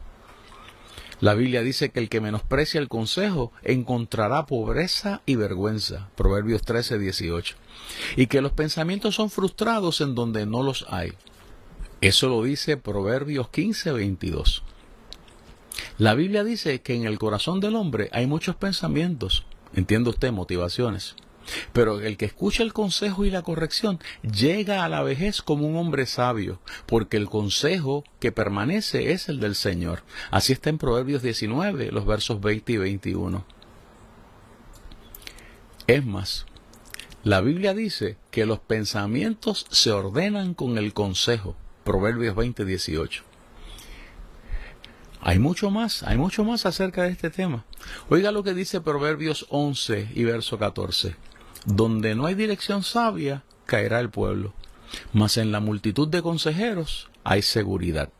La 1.22 1.34
Biblia 1.34 1.62
dice 1.62 1.92
que 1.92 2.00
el 2.00 2.08
que 2.08 2.20
menosprecia 2.20 2.80
el 2.80 2.88
consejo 2.88 3.52
encontrará 3.62 4.44
pobreza 4.44 5.22
y 5.24 5.36
vergüenza. 5.36 6.10
Proverbios 6.16 6.62
13, 6.62 6.98
18. 6.98 7.54
Y 8.16 8.26
que 8.26 8.40
los 8.40 8.50
pensamientos 8.50 9.14
son 9.14 9.30
frustrados 9.30 10.00
en 10.00 10.16
donde 10.16 10.46
no 10.46 10.64
los 10.64 10.84
hay. 10.88 11.12
Eso 12.00 12.28
lo 12.28 12.42
dice 12.42 12.76
Proverbios 12.76 13.50
15, 13.50 13.92
22. 13.92 14.64
La 15.96 16.14
Biblia 16.14 16.42
dice 16.42 16.82
que 16.82 16.96
en 16.96 17.04
el 17.04 17.20
corazón 17.20 17.60
del 17.60 17.76
hombre 17.76 18.08
hay 18.10 18.26
muchos 18.26 18.56
pensamientos, 18.56 19.44
entiende 19.74 20.10
usted, 20.10 20.32
motivaciones. 20.32 21.14
Pero 21.72 22.00
el 22.00 22.16
que 22.16 22.26
escucha 22.26 22.62
el 22.62 22.72
consejo 22.72 23.24
y 23.24 23.30
la 23.30 23.42
corrección 23.42 23.98
llega 24.22 24.84
a 24.84 24.88
la 24.88 25.02
vejez 25.02 25.42
como 25.42 25.66
un 25.66 25.76
hombre 25.76 26.06
sabio, 26.06 26.60
porque 26.86 27.16
el 27.16 27.28
consejo 27.28 28.04
que 28.20 28.32
permanece 28.32 29.12
es 29.12 29.28
el 29.28 29.40
del 29.40 29.54
Señor. 29.54 30.02
Así 30.30 30.52
está 30.52 30.70
en 30.70 30.78
Proverbios 30.78 31.22
19, 31.22 31.92
los 31.92 32.06
versos 32.06 32.40
20 32.40 32.72
y 32.72 32.76
21. 32.76 33.44
Es 35.86 36.04
más, 36.04 36.46
la 37.24 37.40
Biblia 37.40 37.74
dice 37.74 38.16
que 38.30 38.46
los 38.46 38.58
pensamientos 38.58 39.66
se 39.70 39.92
ordenan 39.92 40.54
con 40.54 40.78
el 40.78 40.92
consejo. 40.92 41.56
Proverbios 41.84 42.34
20, 42.34 42.64
18. 42.64 43.24
Hay 45.20 45.38
mucho 45.38 45.70
más, 45.70 46.02
hay 46.02 46.16
mucho 46.16 46.42
más 46.42 46.66
acerca 46.66 47.04
de 47.04 47.10
este 47.10 47.30
tema. 47.30 47.64
Oiga 48.08 48.32
lo 48.32 48.42
que 48.42 48.54
dice 48.54 48.80
Proverbios 48.80 49.46
11 49.50 50.08
y 50.14 50.24
verso 50.24 50.58
14. 50.58 51.14
Donde 51.64 52.14
no 52.14 52.26
hay 52.26 52.34
dirección 52.34 52.82
sabia, 52.82 53.44
caerá 53.66 54.00
el 54.00 54.10
pueblo, 54.10 54.52
mas 55.12 55.36
en 55.36 55.52
la 55.52 55.60
multitud 55.60 56.08
de 56.08 56.20
consejeros 56.20 57.08
hay 57.22 57.42
seguridad. 57.42 58.10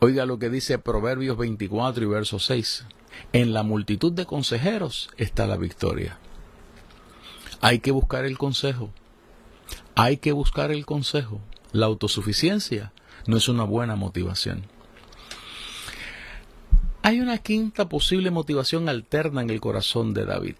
Oiga 0.00 0.26
lo 0.26 0.38
que 0.38 0.50
dice 0.50 0.78
Proverbios 0.78 1.38
24 1.38 2.04
y 2.04 2.06
verso 2.06 2.38
6. 2.38 2.84
En 3.32 3.54
la 3.54 3.62
multitud 3.62 4.12
de 4.12 4.26
consejeros 4.26 5.10
está 5.16 5.46
la 5.46 5.56
victoria. 5.56 6.18
Hay 7.60 7.78
que 7.78 7.92
buscar 7.92 8.24
el 8.24 8.36
consejo. 8.36 8.90
Hay 9.94 10.18
que 10.18 10.32
buscar 10.32 10.72
el 10.72 10.84
consejo. 10.84 11.40
La 11.70 11.86
autosuficiencia 11.86 12.92
no 13.26 13.36
es 13.36 13.48
una 13.48 13.64
buena 13.64 13.96
motivación. 13.96 14.64
Hay 17.02 17.20
una 17.20 17.38
quinta 17.38 17.88
posible 17.88 18.30
motivación 18.30 18.88
alterna 18.88 19.40
en 19.40 19.50
el 19.50 19.60
corazón 19.60 20.14
de 20.14 20.24
David 20.24 20.56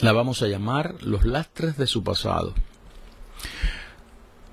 la 0.00 0.12
vamos 0.12 0.42
a 0.42 0.48
llamar 0.48 0.96
los 1.02 1.24
lastres 1.24 1.76
de 1.76 1.86
su 1.86 2.02
pasado. 2.02 2.54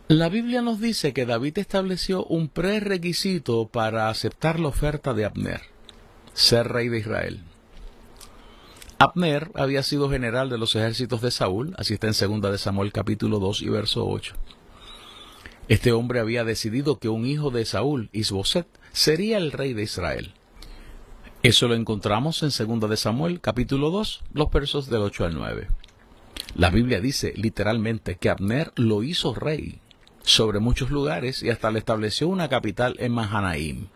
La 0.08 0.30
Biblia 0.30 0.62
nos 0.62 0.80
dice 0.80 1.14
que 1.14 1.26
David 1.26 1.58
estableció 1.58 2.26
un 2.26 2.50
prerequisito 2.50 3.68
para 3.68 4.10
aceptar 4.10 4.60
la 4.60 4.68
oferta 4.68 5.14
de 5.14 5.26
Abner, 5.26 5.62
ser 6.34 6.68
rey 6.68 6.90
de 6.90 7.00
Israel. 7.00 7.40
Abner 9.00 9.52
había 9.56 9.84
sido 9.84 10.10
general 10.10 10.50
de 10.50 10.58
los 10.58 10.76
ejércitos 10.76 11.22
de 11.22 11.32
Saúl, 11.32 11.74
así 11.78 11.96
está 11.96 12.08
en 12.08 12.42
2 12.42 12.52
de 12.52 12.58
Samuel 12.58 12.92
capítulo 12.92 13.40
2 13.40 13.62
y 13.64 13.70
verso 13.70 14.06
8. 14.08 14.36
Este 15.68 15.94
hombre 15.94 16.20
había 16.20 16.44
decidido 16.44 17.00
que 17.00 17.10
un 17.10 17.26
hijo 17.26 17.50
de 17.50 17.66
Saúl, 17.66 18.10
Isboset, 18.12 18.68
sería 18.92 19.38
el 19.38 19.52
rey 19.52 19.74
de 19.74 19.84
Israel. 19.84 20.34
Eso 21.44 21.68
lo 21.68 21.76
encontramos 21.76 22.42
en 22.42 22.80
2 22.80 22.90
de 22.90 22.96
Samuel, 22.96 23.42
capítulo 23.42 23.92
2, 23.92 24.22
los 24.34 24.50
versos 24.50 24.90
del 24.90 25.02
8 25.02 25.26
al 25.26 25.34
9. 25.36 25.68
La 26.56 26.70
Biblia 26.70 27.02
dice 27.02 27.34
literalmente 27.36 28.16
que 28.16 28.30
Abner 28.30 28.72
lo 28.78 29.04
hizo 29.04 29.36
rey 29.36 29.80
sobre 30.22 30.60
muchos 30.60 30.90
lugares 30.90 31.44
y 31.44 31.50
hasta 31.50 31.70
le 31.70 31.80
estableció 31.80 32.30
una 32.30 32.48
capital 32.48 32.96
en 32.98 33.12
Mahanaim. 33.12 33.88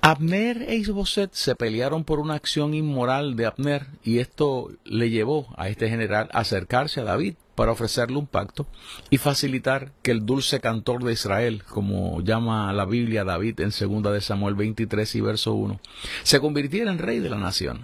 Abner 0.00 0.62
e 0.62 0.74
Isboset 0.74 1.34
se 1.34 1.54
pelearon 1.54 2.02
por 2.02 2.18
una 2.18 2.34
acción 2.34 2.74
inmoral 2.74 3.36
de 3.36 3.46
Abner 3.46 3.86
y 4.02 4.18
esto 4.18 4.72
le 4.82 5.08
llevó 5.08 5.54
a 5.56 5.68
este 5.68 5.88
general 5.88 6.30
a 6.32 6.40
acercarse 6.40 7.00
a 7.00 7.04
David 7.04 7.34
para 7.60 7.72
ofrecerle 7.72 8.16
un 8.16 8.26
pacto 8.26 8.66
y 9.10 9.18
facilitar 9.18 9.92
que 10.00 10.12
el 10.12 10.24
dulce 10.24 10.60
cantor 10.60 11.04
de 11.04 11.12
Israel, 11.12 11.62
como 11.68 12.22
llama 12.22 12.72
la 12.72 12.86
Biblia 12.86 13.22
David 13.22 13.60
en 13.60 13.68
2 13.68 14.14
de 14.14 14.22
Samuel 14.22 14.54
23 14.54 15.14
y 15.16 15.20
verso 15.20 15.52
1, 15.52 15.78
se 16.22 16.40
convirtiera 16.40 16.90
en 16.90 16.96
rey 16.96 17.18
de 17.18 17.28
la 17.28 17.36
nación. 17.36 17.80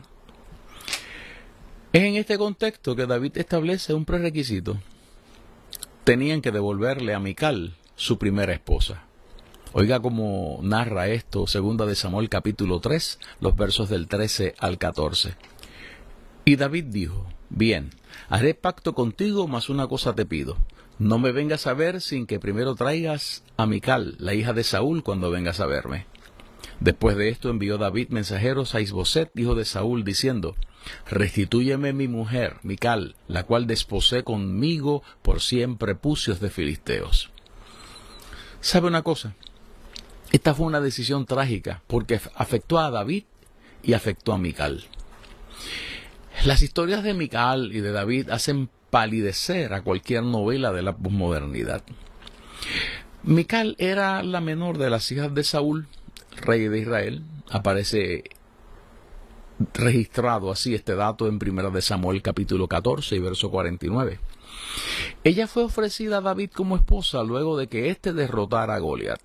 Es 1.92 2.04
en 2.04 2.14
este 2.16 2.38
contexto 2.38 2.96
que 2.96 3.04
David 3.04 3.36
establece 3.36 3.92
un 3.92 4.06
prerequisito. 4.06 4.78
Tenían 6.04 6.40
que 6.40 6.52
devolverle 6.52 7.12
a 7.12 7.20
Mical 7.20 7.74
su 7.96 8.16
primera 8.16 8.54
esposa. 8.54 9.04
Oiga 9.74 10.00
cómo 10.00 10.58
narra 10.62 11.08
esto 11.08 11.44
2 11.52 11.86
de 11.86 11.94
Samuel 11.96 12.30
capítulo 12.30 12.80
3, 12.80 13.18
los 13.40 13.54
versos 13.54 13.90
del 13.90 14.08
13 14.08 14.54
al 14.58 14.78
14. 14.78 15.34
Y 16.46 16.56
David 16.56 16.84
dijo, 16.84 17.26
Bien, 17.50 17.90
haré 18.28 18.54
pacto 18.54 18.94
contigo, 18.94 19.48
mas 19.48 19.68
una 19.68 19.86
cosa 19.86 20.14
te 20.14 20.26
pido. 20.26 20.56
No 20.98 21.18
me 21.18 21.32
vengas 21.32 21.66
a 21.66 21.74
ver 21.74 22.00
sin 22.00 22.26
que 22.26 22.40
primero 22.40 22.74
traigas 22.74 23.44
a 23.56 23.66
Mical, 23.66 24.16
la 24.18 24.34
hija 24.34 24.52
de 24.52 24.64
Saúl, 24.64 25.02
cuando 25.02 25.30
vengas 25.30 25.60
a 25.60 25.66
verme. 25.66 26.06
Después 26.80 27.16
de 27.16 27.28
esto 27.28 27.48
envió 27.48 27.78
David 27.78 28.08
mensajeros 28.10 28.74
a 28.74 28.80
Isboset, 28.80 29.30
hijo 29.38 29.54
de 29.54 29.64
Saúl, 29.64 30.04
diciendo, 30.04 30.56
Restitúyeme 31.08 31.92
mi 31.92 32.08
mujer, 32.08 32.56
Mical, 32.62 33.16
la 33.28 33.44
cual 33.44 33.66
desposé 33.66 34.24
conmigo 34.24 35.02
por 35.22 35.40
cien 35.40 35.76
prepucios 35.76 36.40
de 36.40 36.50
filisteos. 36.50 37.30
¿Sabe 38.60 38.88
una 38.88 39.02
cosa? 39.02 39.34
Esta 40.32 40.54
fue 40.54 40.66
una 40.66 40.80
decisión 40.80 41.24
trágica, 41.26 41.82
porque 41.86 42.20
afectó 42.34 42.78
a 42.78 42.90
David 42.90 43.24
y 43.82 43.92
afectó 43.92 44.32
a 44.32 44.38
Mical. 44.38 44.84
Las 46.44 46.62
historias 46.62 47.02
de 47.02 47.14
Mical 47.14 47.72
y 47.74 47.80
de 47.80 47.92
David 47.92 48.30
hacen 48.30 48.68
palidecer 48.90 49.72
a 49.72 49.82
cualquier 49.82 50.22
novela 50.22 50.72
de 50.72 50.82
la 50.82 50.96
posmodernidad. 50.96 51.82
Mical 53.24 53.74
era 53.78 54.22
la 54.22 54.40
menor 54.40 54.78
de 54.78 54.90
las 54.90 55.10
hijas 55.10 55.34
de 55.34 55.42
Saúl, 55.42 55.88
rey 56.42 56.68
de 56.68 56.78
Israel. 56.78 57.24
Aparece 57.50 58.24
registrado 59.74 60.52
así 60.52 60.74
este 60.74 60.94
dato 60.94 61.26
en 61.26 61.38
1 61.42 61.70
de 61.70 61.82
Samuel 61.82 62.22
capítulo 62.22 62.68
14 62.68 63.16
y 63.16 63.18
verso 63.18 63.50
49. 63.50 64.20
Ella 65.24 65.46
fue 65.46 65.64
ofrecida 65.64 66.18
a 66.18 66.20
David 66.20 66.50
como 66.54 66.76
esposa 66.76 67.22
luego 67.24 67.56
de 67.56 67.66
que 67.66 67.90
éste 67.90 68.12
derrotara 68.12 68.74
a 68.74 68.78
Goliat. 68.78 69.20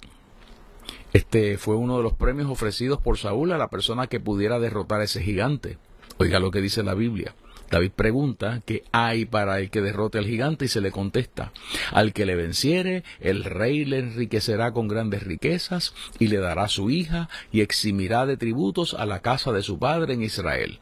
Este 1.13 1.58
fue 1.58 1.75
uno 1.75 1.98
de 1.98 2.03
los 2.03 2.13
premios 2.13 2.50
ofrecidos 2.50 3.01
por 3.01 3.18
Saúl 3.18 3.51
a 3.51 3.58
la 3.58 3.70
persona 3.70 4.08
que 4.08 4.20
pudiera 4.20 4.60
derrotar 4.60 5.01
a 5.01 5.03
ese 5.03 5.22
gigante. 5.22 5.77
Oiga 6.22 6.40
lo 6.40 6.51
que 6.51 6.62
dice 6.62 6.84
la 6.84 6.94
Biblia. 6.94 7.34
David 7.72 7.94
pregunta 7.96 8.62
qué 8.63 8.84
hay 8.92 9.25
para 9.25 9.58
el 9.58 9.72
que 9.72 9.82
derrote 9.82 10.20
al 10.20 10.28
gigante 10.28 10.66
y 10.66 10.68
se 10.68 10.80
le 10.80 10.92
contesta, 10.92 11.51
al 11.92 12.13
que 12.13 12.28
le 12.28 12.36
venciere, 12.36 13.04
el 13.22 13.44
rey 13.44 13.86
le 13.86 13.98
enriquecerá 13.98 14.72
con 14.72 14.88
grandes 14.88 15.24
riquezas 15.24 15.96
y 16.20 16.28
le 16.28 16.38
dará 16.38 16.68
su 16.68 16.92
hija 16.92 17.28
y 17.51 17.62
eximirá 17.62 18.28
de 18.28 18.38
tributos 18.38 18.94
a 18.94 19.08
la 19.08 19.24
casa 19.24 19.51
de 19.51 19.63
su 19.63 19.80
padre 19.80 20.13
en 20.13 20.22
Israel. 20.22 20.78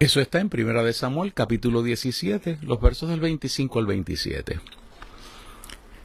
Eso 0.00 0.20
está 0.20 0.40
en 0.40 0.48
Primera 0.48 0.82
de 0.82 0.92
Samuel 0.92 1.34
capítulo 1.34 1.84
17, 1.84 2.58
los 2.62 2.80
versos 2.80 3.10
del 3.10 3.20
25 3.20 3.78
al 3.78 3.86
27. 3.86 4.58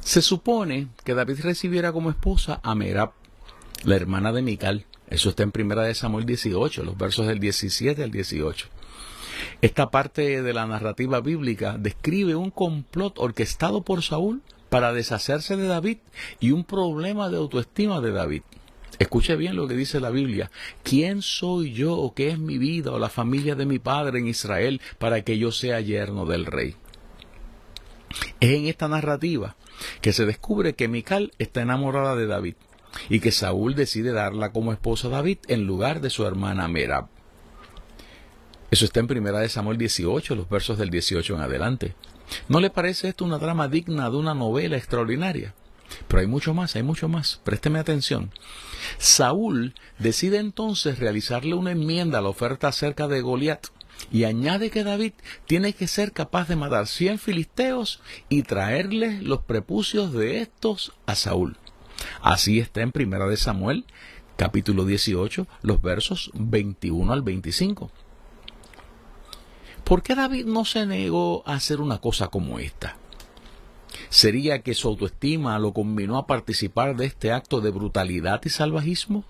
Se 0.02 0.22
supone 0.22 0.90
que 1.04 1.16
David 1.16 1.40
recibiera 1.42 1.92
como 1.92 2.12
esposa 2.12 2.60
a 2.62 2.76
Merab, 2.76 3.14
la 3.84 3.96
hermana 3.96 4.32
de 4.32 4.44
Mical. 4.44 4.86
Eso 5.10 5.30
está 5.30 5.44
en 5.44 5.52
Primera 5.52 5.84
de 5.84 5.96
Samuel 5.96 6.26
18, 6.26 6.84
los 6.84 6.98
versos 6.98 7.28
del 7.28 7.40
17 7.40 8.04
al 8.04 8.12
18. 8.12 8.68
Esta 9.62 9.90
parte 9.90 10.42
de 10.42 10.54
la 10.54 10.66
narrativa 10.66 11.22
bíblica 11.22 11.78
describe 11.78 12.36
un 12.36 12.52
complot 12.52 13.18
orquestado 13.18 13.82
por 13.82 14.04
Saúl 14.04 14.42
para 14.70 14.92
deshacerse 14.92 15.56
de 15.56 15.68
David 15.68 15.98
y 16.42 16.52
un 16.52 16.66
problema 16.66 17.30
de 17.30 17.38
autoestima 17.38 18.02
de 18.02 18.12
David. 18.12 18.42
Escuche 19.00 19.36
bien 19.36 19.56
lo 19.56 19.68
que 19.68 19.76
dice 19.76 20.00
la 20.00 20.10
Biblia. 20.10 20.52
¿Quién 20.84 21.22
soy 21.22 21.72
yo 21.72 21.96
o 21.96 22.14
qué 22.14 22.30
es 22.30 22.40
mi 22.40 22.58
vida 22.58 22.92
o 22.92 23.00
la 23.00 23.10
familia 23.10 23.56
de 23.56 23.66
mi 23.66 23.80
padre 23.80 24.20
en 24.20 24.28
Israel 24.28 24.82
para 24.98 25.22
que 25.22 25.38
yo 25.38 25.52
sea 25.52 25.80
yerno 25.80 26.26
del 26.26 26.46
rey? 26.46 26.76
Es 28.40 28.52
en 28.52 28.66
esta 28.66 28.88
narrativa 28.88 29.56
que 30.02 30.12
se 30.12 30.26
descubre 30.26 30.74
que 30.74 30.88
Mical 30.88 31.32
está 31.38 31.62
enamorada 31.62 32.16
de 32.16 32.28
David 32.28 32.56
y 33.10 33.20
que 33.20 33.32
Saúl 33.32 33.76
decide 33.76 34.12
darla 34.12 34.52
como 34.52 34.74
esposa 34.74 35.08
a 35.08 35.12
David 35.12 35.40
en 35.48 35.66
lugar 35.66 36.02
de 36.02 36.10
su 36.10 36.26
hermana 36.26 36.68
Merab. 36.68 37.08
Eso 38.70 38.86
está 38.86 39.00
en 39.00 39.08
Primera 39.08 39.40
de 39.40 39.50
Samuel 39.50 39.78
18, 39.78 40.36
los 40.36 40.50
versos 40.50 40.78
del 40.78 40.90
18 40.90 41.36
en 41.36 41.42
adelante. 41.42 41.96
¿No 42.50 42.60
le 42.60 42.70
parece 42.70 43.08
esto 43.08 43.24
una 43.24 43.40
trama 43.40 43.70
digna 43.70 44.10
de 44.10 44.18
una 44.18 44.34
novela 44.34 44.76
extraordinaria? 44.76 45.54
Pero 46.08 46.20
hay 46.20 46.28
mucho 46.28 46.54
más, 46.54 46.76
hay 46.76 46.84
mucho 46.84 47.08
más. 47.08 47.40
Présteme 47.44 47.80
atención. 47.80 48.32
Saúl 48.98 49.74
decide 50.00 50.40
entonces 50.40 51.00
realizarle 51.00 51.56
una 51.56 51.72
enmienda 51.72 52.20
a 52.20 52.22
la 52.22 52.30
oferta 52.30 52.68
acerca 52.68 53.08
de 53.08 53.22
Goliat 53.22 53.68
y 54.12 54.26
añade 54.26 54.70
que 54.70 54.84
David 54.84 55.14
tiene 55.46 55.74
que 55.74 55.88
ser 55.88 56.12
capaz 56.12 56.48
de 56.48 56.56
matar 56.56 56.88
cien 56.88 57.20
filisteos 57.20 58.02
y 58.30 58.44
traerles 58.44 59.24
los 59.24 59.42
prepucios 59.42 60.14
de 60.14 60.42
estos 60.42 60.94
a 61.06 61.16
Saúl. 61.16 61.58
Así 62.22 62.60
está 62.60 62.82
en 62.82 62.92
Primera 62.92 63.28
de 63.28 63.38
Samuel, 63.38 63.86
capítulo 64.36 64.86
18, 64.86 65.48
los 65.62 65.82
versos 65.82 66.32
21 66.34 67.12
al 67.12 67.22
25. 67.22 67.92
¿Por 69.84 70.04
qué 70.04 70.16
David 70.16 70.46
no 70.46 70.66
se 70.66 70.86
negó 70.86 71.44
a 71.46 71.54
hacer 71.54 71.80
una 71.80 72.00
cosa 72.00 72.28
como 72.28 72.60
esta? 72.60 72.98
¿Sería 74.10 74.62
que 74.62 74.74
su 74.74 74.88
autoestima 74.90 75.58
lo 75.60 75.74
combinó 75.74 76.18
a 76.18 76.28
participar 76.28 76.96
de 76.96 77.06
este 77.06 77.32
acto 77.32 77.62
de 77.62 77.72
brutalidad 77.72 78.42
y 78.44 78.50
salvajismo? 78.50 79.24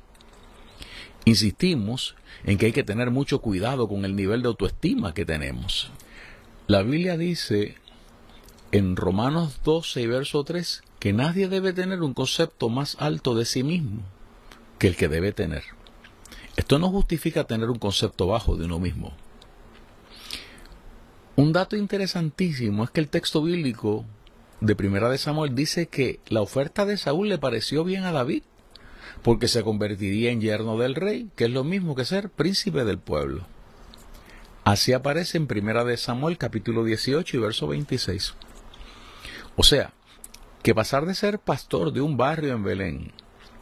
Insistimos 1.26 2.16
en 2.44 2.58
que 2.58 2.68
hay 2.68 2.72
que 2.72 2.84
tener 2.84 3.12
mucho 3.12 3.40
cuidado 3.40 3.88
con 3.88 4.06
el 4.06 4.16
nivel 4.16 4.42
de 4.42 4.48
autoestima 4.48 5.14
que 5.14 5.26
tenemos. 5.26 5.92
La 6.68 6.82
Biblia 6.84 7.18
dice 7.18 7.76
en 8.72 8.96
Romanos 8.96 9.60
12 9.64 10.02
y 10.02 10.08
verso 10.08 10.44
3 10.44 10.84
que 11.08 11.14
nadie 11.14 11.48
debe 11.48 11.72
tener 11.72 12.02
un 12.02 12.14
concepto 12.14 12.68
más 12.68 12.98
alto 13.00 13.34
de 13.34 13.46
sí 13.46 13.64
mismo 13.64 14.02
que 14.78 14.88
el 14.90 14.98
que 14.98 15.08
debe 15.08 15.32
tener. 15.32 15.64
Esto 16.58 16.80
no 16.80 16.90
justifica 16.90 17.46
tener 17.46 17.70
un 17.70 17.80
concepto 17.80 18.28
bajo 18.28 18.58
de 18.58 18.66
uno 18.66 18.78
mismo. 18.78 19.14
Un 21.38 21.54
dato 21.54 21.78
interesantísimo 21.78 22.84
es 22.84 22.90
que 22.90 23.00
el 23.00 23.08
texto 23.08 23.42
bíblico 23.42 24.04
de 24.60 24.76
Primera 24.76 25.08
de 25.08 25.18
Samuel 25.18 25.56
dice 25.56 25.88
que 25.88 26.20
la 26.28 26.42
oferta 26.42 26.86
de 26.86 26.98
Saúl 26.98 27.30
le 27.30 27.38
pareció 27.38 27.86
bien 27.86 28.04
a 28.04 28.12
David, 28.12 28.44
porque 29.24 29.48
se 29.48 29.64
convertiría 29.64 30.32
en 30.32 30.42
yerno 30.42 30.78
del 30.78 30.94
rey, 30.94 31.30
que 31.38 31.46
es 31.46 31.52
lo 31.52 31.64
mismo 31.64 31.96
que 31.96 32.04
ser 32.04 32.30
príncipe 32.30 32.84
del 32.84 33.00
pueblo. 33.00 33.48
Así 34.66 34.92
aparece 34.92 35.38
en 35.38 35.48
Primera 35.48 35.86
de 35.86 35.96
Samuel 35.96 36.38
capítulo 36.38 36.84
18 36.84 37.38
y 37.38 37.40
verso 37.40 37.66
26. 37.66 38.34
O 39.56 39.64
sea, 39.64 39.94
que 40.68 40.76
pasar 40.76 41.06
de 41.06 41.16
ser 41.16 41.40
pastor 41.40 41.94
de 41.94 42.02
un 42.02 42.18
barrio 42.18 42.52
en 42.52 42.62
Belén 42.62 43.14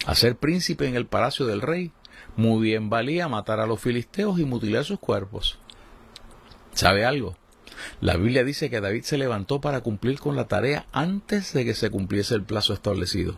a 0.08 0.16
ser 0.16 0.38
príncipe 0.38 0.88
en 0.88 0.96
el 0.96 1.06
palacio 1.06 1.46
del 1.46 1.62
rey, 1.62 1.92
muy 2.36 2.64
bien 2.64 2.90
valía 2.90 3.28
matar 3.28 3.60
a 3.60 3.68
los 3.68 3.80
filisteos 3.80 4.40
y 4.40 4.44
mutilar 4.44 4.86
sus 4.86 4.98
cuerpos. 4.98 5.60
¿Sabe 6.74 7.06
algo? 7.06 7.38
La 8.02 8.18
Biblia 8.18 8.44
dice 8.44 8.72
que 8.72 8.82
David 8.82 9.04
se 9.04 9.20
levantó 9.20 9.62
para 9.62 9.82
cumplir 9.82 10.18
con 10.20 10.36
la 10.36 10.48
tarea 10.48 10.88
antes 10.92 11.54
de 11.54 11.64
que 11.64 11.76
se 11.76 11.92
cumpliese 11.92 12.34
el 12.34 12.42
plazo 12.42 12.74
establecido. 12.74 13.38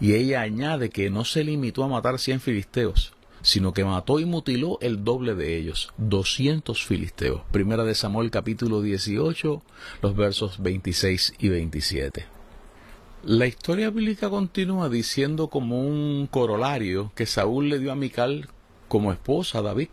Y 0.00 0.14
ella 0.14 0.40
añade 0.40 0.88
que 0.88 1.10
no 1.10 1.26
se 1.26 1.44
limitó 1.44 1.84
a 1.84 1.88
matar 1.88 2.18
cien 2.18 2.40
filisteos, 2.40 3.12
sino 3.42 3.74
que 3.74 3.84
mató 3.84 4.20
y 4.20 4.24
mutiló 4.24 4.78
el 4.80 5.04
doble 5.04 5.34
de 5.34 5.58
ellos, 5.58 5.92
doscientos 5.98 6.82
filisteos. 6.82 7.42
Primera 7.52 7.84
de 7.84 7.94
Samuel 7.94 8.30
capítulo 8.30 8.80
18, 8.80 9.62
los 10.00 10.16
versos 10.16 10.62
26 10.62 11.34
y 11.38 11.50
27. 11.50 12.33
La 13.26 13.46
historia 13.46 13.90
bíblica 13.90 14.28
continúa 14.28 14.88
diciendo 14.88 15.48
como 15.48 15.80
un 15.80 16.28
corolario 16.30 17.10
que 17.14 17.24
Saúl 17.24 17.70
le 17.70 17.78
dio 17.78 17.90
a 17.90 17.96
Mical 17.96 18.48
como 18.88 19.12
esposa 19.12 19.58
a 19.58 19.62
David 19.62 19.88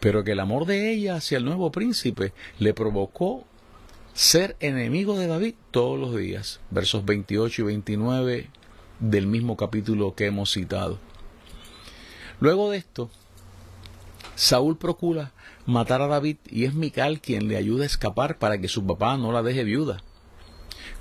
pero 0.00 0.24
que 0.24 0.32
el 0.32 0.40
amor 0.40 0.66
de 0.66 0.92
ella 0.92 1.16
hacia 1.16 1.38
el 1.38 1.44
nuevo 1.44 1.70
príncipe 1.72 2.32
le 2.58 2.74
provocó 2.74 3.44
ser 4.14 4.56
enemigo 4.60 5.18
de 5.18 5.26
David 5.26 5.54
todos 5.70 5.98
los 5.98 6.16
días. 6.16 6.60
Versos 6.70 7.04
28 7.04 7.62
y 7.62 7.64
29 7.64 8.50
del 9.00 9.26
mismo 9.26 9.56
capítulo 9.56 10.14
que 10.14 10.26
hemos 10.26 10.52
citado. 10.52 10.98
Luego 12.40 12.70
de 12.70 12.78
esto, 12.78 13.10
Saúl 14.34 14.76
procura 14.76 15.32
matar 15.66 16.00
a 16.00 16.06
David 16.06 16.36
y 16.48 16.64
es 16.64 16.74
Mical 16.74 17.20
quien 17.20 17.48
le 17.48 17.56
ayuda 17.56 17.82
a 17.82 17.86
escapar 17.86 18.38
para 18.38 18.58
que 18.58 18.68
su 18.68 18.86
papá 18.86 19.16
no 19.16 19.32
la 19.32 19.42
deje 19.42 19.64
viuda. 19.64 20.02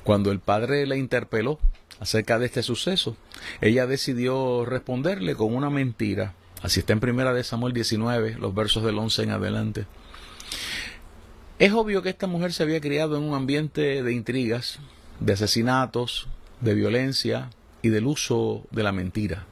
Cuando 0.04 0.32
el 0.32 0.39
padre 0.39 0.86
la 0.88 0.95
interpeló 0.95 1.60
acerca 2.00 2.39
de 2.39 2.45
este 2.45 2.63
suceso, 2.63 3.17
ella 3.62 3.88
decidió 3.88 4.65
responderle 4.65 5.36
con 5.36 5.56
una 5.56 5.69
mentira 5.69 6.34
Así 6.62 6.80
está 6.80 6.93
en 6.93 7.00
primera 7.00 7.34
de 7.34 7.43
Samuel 7.43 7.73
19, 7.73 8.36
los 8.39 8.54
versos 8.54 8.84
del 8.84 8.97
11 8.97 9.23
en 9.23 9.32
adelante. 9.32 9.86
Es 11.60 11.71
obvio 11.73 12.02
que 12.02 12.10
esta 12.10 12.28
mujer 12.28 12.52
se 12.52 12.63
había 12.63 12.82
criado 12.82 13.15
en 13.17 13.23
un 13.23 13.36
ambiente 13.36 14.02
de 14.02 14.13
intrigas, 14.13 14.80
de 15.19 15.34
asesinatos, 15.34 16.28
de 16.62 16.73
violencia 16.73 17.52
y 17.84 17.89
del 17.89 18.08
uso 18.08 18.65
de 18.71 18.84
la 18.84 18.91
mentira. 18.91 19.45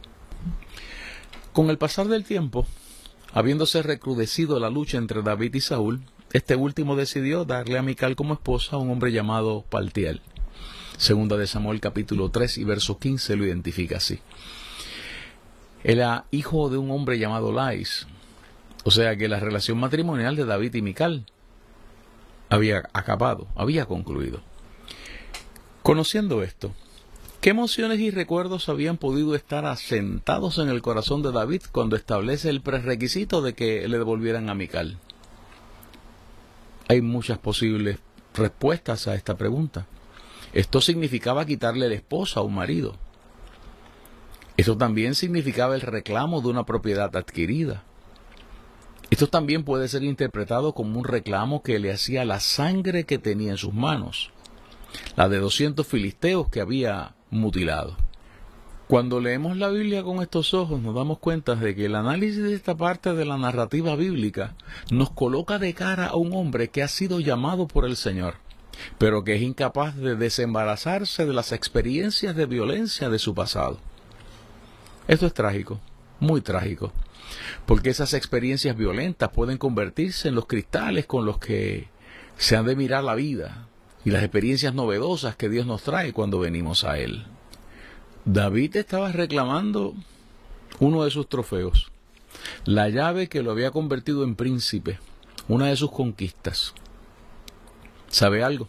Con 1.54 1.70
el 1.70 1.78
pasar 1.78 2.08
del 2.08 2.26
tiempo, 2.26 2.66
habiéndose 3.34 3.84
recrudecido 3.84 4.60
la 4.60 4.72
lucha 4.72 4.98
entre 4.98 5.22
David 5.22 5.54
y 5.54 5.62
Saúl, 5.62 6.02
este 6.36 6.58
último 6.58 6.98
decidió 6.98 7.46
darle 7.46 7.78
a 7.78 7.82
Mical 7.82 8.18
como 8.18 8.34
esposa 8.34 8.76
a 8.76 8.80
un 8.80 8.92
hombre 8.92 9.14
llamado 9.14 9.64
Paltiel. 9.70 10.20
Segunda 10.98 11.38
de 11.38 11.48
Samuel 11.48 11.80
capítulo 11.80 12.30
3 12.30 12.58
y 12.58 12.66
verso 12.66 13.00
15 13.00 13.38
lo 13.38 13.46
identifica 13.46 13.98
así. 13.98 14.20
Era 15.86 16.26
hijo 16.32 16.70
de 16.70 16.78
un 16.78 16.92
hombre 16.92 17.20
llamado 17.20 17.54
Lais. 17.54 18.06
O 18.84 18.92
sea 18.92 19.16
que 19.16 19.30
la 19.30 19.40
relación 19.40 19.78
matrimonial 19.78 20.36
de 20.36 20.44
David 20.44 20.76
y 20.76 20.82
Mical 20.82 21.26
había 22.50 22.90
acabado, 22.92 23.48
había 23.56 23.86
concluido. 23.86 24.42
Conociendo 25.84 26.44
esto, 26.44 26.74
¿qué 27.40 27.52
emociones 27.52 28.02
y 28.02 28.12
recuerdos 28.12 28.68
habían 28.68 28.98
podido 28.98 29.36
estar 29.36 29.66
asentados 29.66 30.58
en 30.58 30.68
el 30.68 30.82
corazón 30.82 31.22
de 31.22 31.32
David 31.32 31.62
cuando 31.72 31.96
establece 31.96 32.50
el 32.50 32.60
prerequisito 32.60 33.42
de 33.42 33.54
que 33.54 33.88
le 33.88 33.98
devolvieran 33.98 34.50
a 34.50 34.54
Mical? 34.54 35.00
Hay 36.88 37.02
muchas 37.02 37.40
posibles 37.40 37.98
respuestas 38.34 39.08
a 39.08 39.16
esta 39.16 39.36
pregunta. 39.36 39.88
Esto 40.54 40.82
significaba 40.82 41.46
quitarle 41.46 41.90
la 41.90 41.96
esposa 41.96 42.40
a 42.40 42.44
un 42.44 42.54
marido. 42.54 42.96
Esto 44.58 44.78
también 44.78 45.16
significaba 45.16 45.76
el 45.76 45.82
reclamo 45.82 46.42
de 46.42 46.48
una 46.48 46.66
propiedad 46.66 47.16
adquirida. 47.16 47.84
Esto 49.10 49.28
también 49.28 49.64
puede 49.64 49.88
ser 49.88 50.04
interpretado 50.04 50.74
como 50.74 51.00
un 51.00 51.06
reclamo 51.06 51.62
que 51.62 51.80
le 51.80 51.92
hacía 51.92 52.24
la 52.24 52.40
sangre 52.40 53.06
que 53.06 53.18
tenía 53.18 53.52
en 53.52 53.58
sus 53.58 53.74
manos, 53.74 54.32
la 55.16 55.28
de 55.28 55.40
200 55.40 55.86
filisteos 55.86 56.50
que 56.50 56.62
había 56.62 57.16
mutilado. 57.30 57.98
Cuando 58.88 59.20
leemos 59.20 59.58
la 59.58 59.70
Biblia 59.70 60.04
con 60.04 60.22
estos 60.22 60.54
ojos 60.54 60.80
nos 60.80 60.94
damos 60.94 61.18
cuenta 61.18 61.56
de 61.56 61.74
que 61.74 61.86
el 61.86 61.96
análisis 61.96 62.44
de 62.44 62.54
esta 62.54 62.78
parte 62.78 63.16
de 63.16 63.26
la 63.26 63.36
narrativa 63.36 63.96
bíblica 63.96 64.54
nos 64.92 65.10
coloca 65.10 65.58
de 65.58 65.74
cara 65.74 66.06
a 66.06 66.16
un 66.16 66.34
hombre 66.34 66.68
que 66.68 66.84
ha 66.84 66.88
sido 66.88 67.20
llamado 67.20 67.68
por 67.68 67.86
el 67.86 67.96
Señor, 67.96 68.36
pero 69.00 69.24
que 69.24 69.38
es 69.38 69.42
incapaz 69.42 69.96
de 69.96 70.16
desembarazarse 70.16 71.26
de 71.26 71.34
las 71.34 71.52
experiencias 71.52 72.36
de 72.36 72.46
violencia 72.46 73.10
de 73.10 73.18
su 73.18 73.34
pasado. 73.34 73.80
Esto 75.08 75.26
es 75.26 75.34
trágico, 75.34 75.80
muy 76.20 76.42
trágico, 76.42 76.94
porque 77.66 77.90
esas 77.90 78.14
experiencias 78.14 78.78
violentas 78.78 79.32
pueden 79.32 79.58
convertirse 79.58 80.28
en 80.28 80.36
los 80.36 80.46
cristales 80.46 81.08
con 81.08 81.26
los 81.26 81.40
que 81.40 81.88
se 82.38 82.56
han 82.56 82.68
de 82.68 82.76
mirar 82.76 83.04
la 83.04 83.16
vida 83.16 83.68
y 84.04 84.12
las 84.12 84.22
experiencias 84.22 84.76
novedosas 84.76 85.36
que 85.36 85.50
Dios 85.50 85.66
nos 85.66 85.82
trae 85.82 86.14
cuando 86.14 86.38
venimos 86.38 86.84
a 86.84 87.00
Él. 87.00 87.26
David 88.26 88.78
estaba 88.78 89.12
reclamando 89.12 89.94
uno 90.80 91.04
de 91.04 91.12
sus 91.12 91.30
trofeos, 91.30 91.92
la 92.66 92.90
llave 92.90 93.30
que 93.30 93.44
lo 93.44 93.52
había 93.52 93.70
convertido 93.70 94.24
en 94.24 94.36
príncipe, 94.36 95.00
una 95.48 95.68
de 95.68 95.76
sus 95.76 95.92
conquistas. 95.92 96.74
¿Sabe 98.08 98.44
algo? 98.44 98.68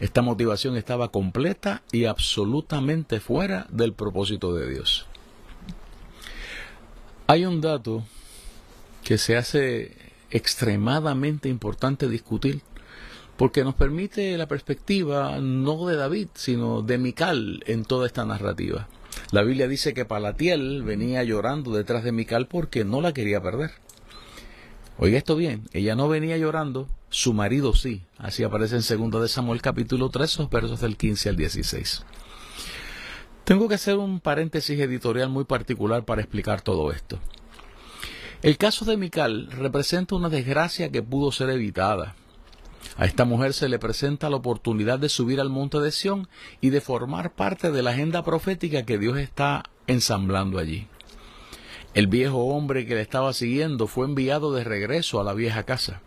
Esta 0.00 0.22
motivación 0.22 0.76
estaba 0.76 1.12
completa 1.12 1.82
y 1.92 2.06
absolutamente 2.06 3.20
fuera 3.20 3.68
del 3.70 3.92
propósito 3.92 4.54
de 4.54 4.68
Dios. 4.68 5.06
Hay 7.28 7.46
un 7.46 7.60
dato 7.60 8.04
que 9.04 9.18
se 9.18 9.36
hace 9.36 9.96
extremadamente 10.30 11.48
importante 11.48 12.08
discutir 12.08 12.60
porque 13.36 13.64
nos 13.64 13.74
permite 13.74 14.36
la 14.38 14.46
perspectiva 14.46 15.38
no 15.40 15.86
de 15.86 15.96
David, 15.96 16.28
sino 16.34 16.82
de 16.82 16.98
Mical 16.98 17.62
en 17.66 17.84
toda 17.84 18.06
esta 18.06 18.24
narrativa. 18.24 18.88
La 19.30 19.42
Biblia 19.42 19.68
dice 19.68 19.94
que 19.94 20.04
Palatiel 20.04 20.82
venía 20.82 21.22
llorando 21.24 21.72
detrás 21.72 22.04
de 22.04 22.12
Mical 22.12 22.46
porque 22.46 22.84
no 22.84 23.00
la 23.00 23.12
quería 23.12 23.42
perder. 23.42 23.72
Oiga 24.98 25.18
esto 25.18 25.36
bien, 25.36 25.64
ella 25.72 25.94
no 25.94 26.08
venía 26.08 26.38
llorando, 26.38 26.88
su 27.10 27.34
marido 27.34 27.74
sí. 27.74 28.02
Así 28.18 28.44
aparece 28.44 28.76
en 28.76 29.10
2 29.10 29.22
de 29.22 29.28
Samuel 29.28 29.60
capítulo 29.60 30.08
3, 30.08 30.38
los 30.38 30.50
versos 30.50 30.80
del 30.80 30.96
15 30.96 31.28
al 31.28 31.36
16. 31.36 32.04
Tengo 33.44 33.68
que 33.68 33.74
hacer 33.74 33.96
un 33.96 34.20
paréntesis 34.20 34.78
editorial 34.80 35.28
muy 35.28 35.44
particular 35.44 36.04
para 36.04 36.22
explicar 36.22 36.62
todo 36.62 36.90
esto. 36.90 37.18
El 38.42 38.58
caso 38.58 38.84
de 38.84 38.96
Mical 38.96 39.48
representa 39.50 40.14
una 40.14 40.28
desgracia 40.28 40.90
que 40.90 41.02
pudo 41.02 41.30
ser 41.30 41.50
evitada. 41.50 42.16
A 42.98 43.04
esta 43.04 43.26
mujer 43.26 43.52
se 43.52 43.68
le 43.68 43.78
presenta 43.78 44.30
la 44.30 44.36
oportunidad 44.36 44.98
de 44.98 45.10
subir 45.10 45.40
al 45.40 45.50
monte 45.50 45.80
de 45.80 45.90
Sión 45.90 46.28
y 46.62 46.70
de 46.70 46.80
formar 46.80 47.34
parte 47.34 47.70
de 47.70 47.82
la 47.82 47.90
agenda 47.90 48.24
profética 48.24 48.84
que 48.84 48.96
Dios 48.96 49.18
está 49.18 49.64
ensamblando 49.86 50.58
allí. 50.58 50.88
El 51.92 52.06
viejo 52.06 52.38
hombre 52.38 52.86
que 52.86 52.94
le 52.94 53.02
estaba 53.02 53.34
siguiendo 53.34 53.86
fue 53.86 54.06
enviado 54.06 54.54
de 54.54 54.64
regreso 54.64 55.20
a 55.20 55.24
la 55.24 55.34
vieja 55.34 55.64
casa. 55.64 56.00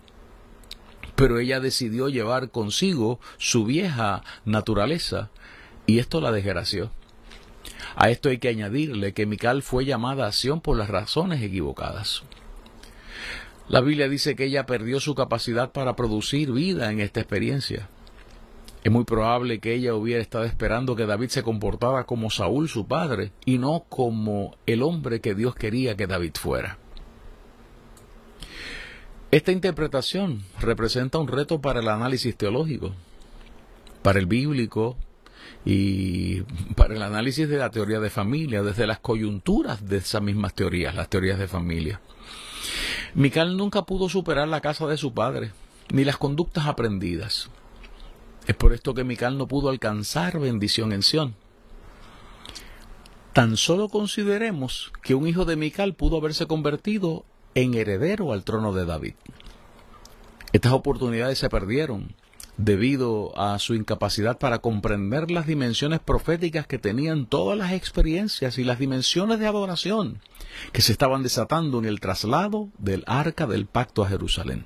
Pero 1.16 1.40
ella 1.40 1.60
decidió 1.60 2.10
llevar 2.10 2.50
consigo 2.50 3.20
su 3.38 3.66
vieja 3.66 4.24
naturaleza 4.46 5.30
y 5.86 6.00
esto 6.00 6.22
la 6.22 6.32
desgració. 6.32 6.92
A 7.96 8.10
esto 8.10 8.30
hay 8.30 8.40
que 8.40 8.50
añadirle 8.50 9.14
que 9.14 9.26
Mical 9.26 9.62
fue 9.62 9.86
llamada 9.86 10.26
a 10.26 10.32
Sión 10.32 10.62
por 10.62 10.78
las 10.78 10.90
razones 10.90 11.42
equivocadas. 11.42 12.24
La 13.70 13.82
Biblia 13.82 14.10
dice 14.10 14.36
que 14.36 14.46
ella 14.46 14.66
perdió 14.66 15.00
su 15.00 15.14
capacidad 15.14 15.72
para 15.72 15.96
producir 15.96 16.52
vida 16.52 16.92
en 16.92 17.00
esta 17.00 17.20
experiencia. 17.20 17.88
Es 18.84 18.92
muy 18.92 19.04
probable 19.04 19.60
que 19.60 19.76
ella 19.76 19.94
hubiera 19.94 20.24
estado 20.24 20.46
esperando 20.46 20.96
que 20.96 21.06
David 21.06 21.30
se 21.30 21.44
comportara 21.44 22.06
como 22.06 22.32
Saúl 22.32 22.68
su 22.68 22.88
padre 22.88 23.32
y 23.46 23.60
no 23.60 23.86
como 23.88 24.56
el 24.66 24.82
hombre 24.82 25.22
que 25.22 25.36
Dios 25.36 25.54
quería 25.54 25.96
que 25.96 26.08
David 26.08 26.32
fuera. 26.40 26.80
Esta 29.30 29.52
interpretación 29.52 30.44
representa 30.60 31.20
un 31.20 31.28
reto 31.28 31.62
para 31.62 31.82
el 31.82 31.90
análisis 31.90 32.36
teológico, 32.36 32.96
para 34.02 34.18
el 34.18 34.26
bíblico 34.26 34.98
y 35.64 36.42
para 36.76 36.96
el 36.96 37.04
análisis 37.04 37.48
de 37.48 37.58
la 37.58 37.70
teoría 37.70 38.00
de 38.00 38.10
familia, 38.10 38.64
desde 38.64 38.88
las 38.88 38.98
coyunturas 38.98 39.88
de 39.88 39.98
esas 39.98 40.24
mismas 40.24 40.56
teorías, 40.56 40.96
las 40.96 41.10
teorías 41.10 41.38
de 41.38 41.48
familia. 41.48 42.02
Mical 43.16 43.58
nunca 43.58 43.84
pudo 43.84 44.08
superar 44.08 44.48
la 44.48 44.62
casa 44.62 44.86
de 44.88 44.98
su 44.98 45.14
padre, 45.14 45.52
ni 45.92 46.04
las 46.04 46.18
conductas 46.18 46.68
aprendidas. 46.68 47.50
Es 48.46 48.56
por 48.56 48.74
esto 48.74 48.94
que 48.94 49.04
Mical 49.04 49.38
no 49.38 49.48
pudo 49.48 49.70
alcanzar 49.70 50.40
bendición 50.40 50.92
en 50.94 51.02
Sión. 51.02 51.36
Tan 53.34 53.58
solo 53.58 53.90
consideremos 53.90 54.92
que 55.02 55.16
un 55.16 55.28
hijo 55.28 55.46
de 55.46 55.56
Mical 55.56 55.96
pudo 55.96 56.18
haberse 56.18 56.46
convertido 56.46 57.26
en 57.56 57.74
heredero 57.74 58.32
al 58.32 58.44
trono 58.44 58.74
de 58.74 58.86
David. 58.86 59.14
Estas 60.52 60.74
oportunidades 60.74 61.38
se 61.40 61.50
perdieron 61.50 62.16
debido 62.60 63.32
a 63.40 63.58
su 63.58 63.74
incapacidad 63.74 64.38
para 64.38 64.60
comprender 64.60 65.32
las 65.32 65.48
dimensiones 65.48 66.02
proféticas 66.02 66.68
que 66.68 66.78
tenían 66.78 67.26
todas 67.26 67.58
las 67.58 67.72
experiencias 67.72 68.58
y 68.58 68.66
las 68.66 68.80
dimensiones 68.80 69.40
de 69.40 69.48
adoración 69.48 70.20
que 70.74 70.82
se 70.82 70.92
estaban 70.92 71.24
desatando 71.24 71.80
en 71.80 71.86
el 71.86 72.02
traslado 72.02 72.68
del 72.78 73.06
arca 73.08 73.48
del 73.48 73.66
pacto 73.66 74.04
a 74.04 74.10
Jerusalén. 74.10 74.66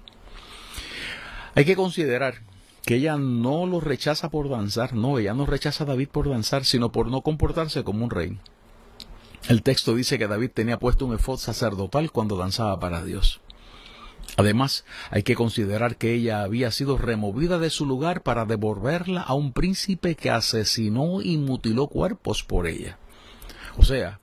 Hay 1.54 1.66
que 1.66 1.76
considerar 1.76 2.42
que 2.84 2.96
ella 2.96 3.16
no 3.18 3.68
lo 3.68 3.80
rechaza 3.80 4.32
por 4.32 4.50
danzar, 4.50 4.96
no, 4.96 5.20
ella 5.20 5.36
no 5.36 5.46
rechaza 5.46 5.84
a 5.84 5.88
David 5.88 6.10
por 6.12 6.28
danzar, 6.28 6.66
sino 6.66 6.92
por 6.92 7.10
no 7.10 7.22
comportarse 7.22 7.84
como 7.84 8.04
un 8.04 8.10
rey. 8.10 8.40
El 9.48 9.62
texto 9.62 9.94
dice 9.94 10.18
que 10.18 10.28
David 10.28 10.50
tenía 10.52 10.80
puesto 10.80 11.06
un 11.06 11.14
efod 11.14 11.38
sacerdotal 11.38 12.12
cuando 12.12 12.38
danzaba 12.38 12.80
para 12.80 13.04
Dios. 13.04 13.40
Además, 14.38 14.86
hay 15.12 15.24
que 15.24 15.36
considerar 15.36 15.98
que 15.98 16.14
ella 16.14 16.42
había 16.44 16.72
sido 16.72 16.98
removida 16.98 17.60
de 17.60 17.70
su 17.70 17.86
lugar 17.86 18.24
para 18.24 18.46
devolverla 18.46 19.22
a 19.22 19.34
un 19.34 19.54
príncipe 19.54 20.16
que 20.16 20.30
asesinó 20.30 21.22
y 21.22 21.38
mutiló 21.38 21.88
cuerpos 21.88 22.44
por 22.44 22.68
ella. 22.68 22.98
O 23.78 23.84
sea, 23.84 24.20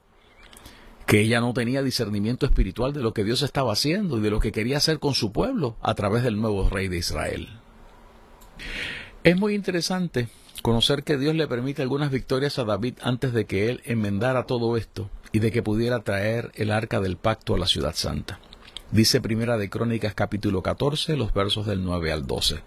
que 1.07 1.20
ella 1.20 1.40
no 1.40 1.53
tenía 1.53 1.83
discernimiento 1.83 2.46
espiritual 2.46 2.92
de 2.92 3.03
lo 3.03 3.12
que 3.12 3.25
Dios 3.25 3.42
estaba 3.42 3.73
haciendo 3.73 4.18
y 4.18 4.20
de 4.20 4.31
lo 4.31 4.40
que 4.40 4.53
quería 4.53 4.77
hacer 4.77 4.99
con 4.99 5.14
su 5.14 5.33
pueblo 5.33 5.77
a 5.81 5.94
través 5.94 6.23
del 6.23 6.40
nuevo 6.40 6.68
rey 6.68 6.88
de 6.88 6.99
Israel. 6.99 7.49
Es 9.25 9.37
muy 9.37 9.55
interesante 9.55 10.29
conocer 10.62 11.03
que 11.05 11.18
Dios 11.18 11.35
le 11.35 11.49
permite 11.49 11.83
algunas 11.83 12.11
victorias 12.11 12.59
a 12.59 12.64
David 12.64 12.94
antes 13.03 13.33
de 13.33 13.44
que 13.44 13.70
él 13.70 13.81
enmendara 13.85 14.46
todo 14.46 14.77
esto 14.77 15.11
y 15.33 15.38
de 15.40 15.51
que 15.51 15.62
pudiera 15.62 16.01
traer 16.01 16.53
el 16.55 16.70
arca 16.70 17.01
del 17.01 17.16
pacto 17.16 17.55
a 17.55 17.59
la 17.59 17.66
ciudad 17.66 17.94
santa. 17.94 18.40
Dice 18.92 19.20
Primera 19.20 19.57
de 19.57 19.70
Crónicas 19.70 20.14
capítulo 20.14 20.64
14, 20.64 21.16
los 21.16 21.33
versos 21.33 21.64
del 21.64 21.85
9 21.85 22.11
al 22.11 22.26
12. 22.26 22.59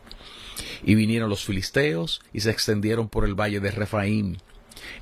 Y 0.85 0.95
vinieron 0.95 1.29
los 1.29 1.43
filisteos 1.43 2.21
y 2.31 2.39
se 2.39 2.49
extendieron 2.49 3.09
por 3.09 3.25
el 3.25 3.35
valle 3.35 3.59
de 3.59 3.71
Refaim. 3.71 4.37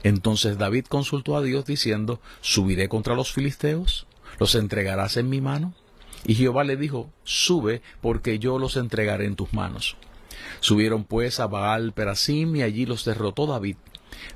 Entonces 0.01 0.57
David 0.57 0.85
consultó 0.89 1.37
a 1.37 1.43
Dios 1.43 1.65
diciendo, 1.65 2.19
¿subiré 2.41 2.89
contra 2.89 3.13
los 3.13 3.31
filisteos? 3.33 4.07
¿Los 4.39 4.55
entregarás 4.55 5.15
en 5.15 5.29
mi 5.29 5.41
mano? 5.41 5.75
Y 6.25 6.33
Jehová 6.33 6.63
le 6.63 6.75
dijo, 6.75 7.11
sube, 7.23 7.83
porque 8.01 8.39
yo 8.39 8.57
los 8.57 8.75
entregaré 8.75 9.25
en 9.25 9.35
tus 9.35 9.53
manos. 9.53 9.97
Subieron 10.59 11.03
pues 11.03 11.39
a 11.39 11.45
Baal 11.45 11.93
Perasim 11.93 12.55
y 12.55 12.63
allí 12.63 12.87
los 12.87 13.05
derrotó 13.05 13.45
David. 13.45 13.75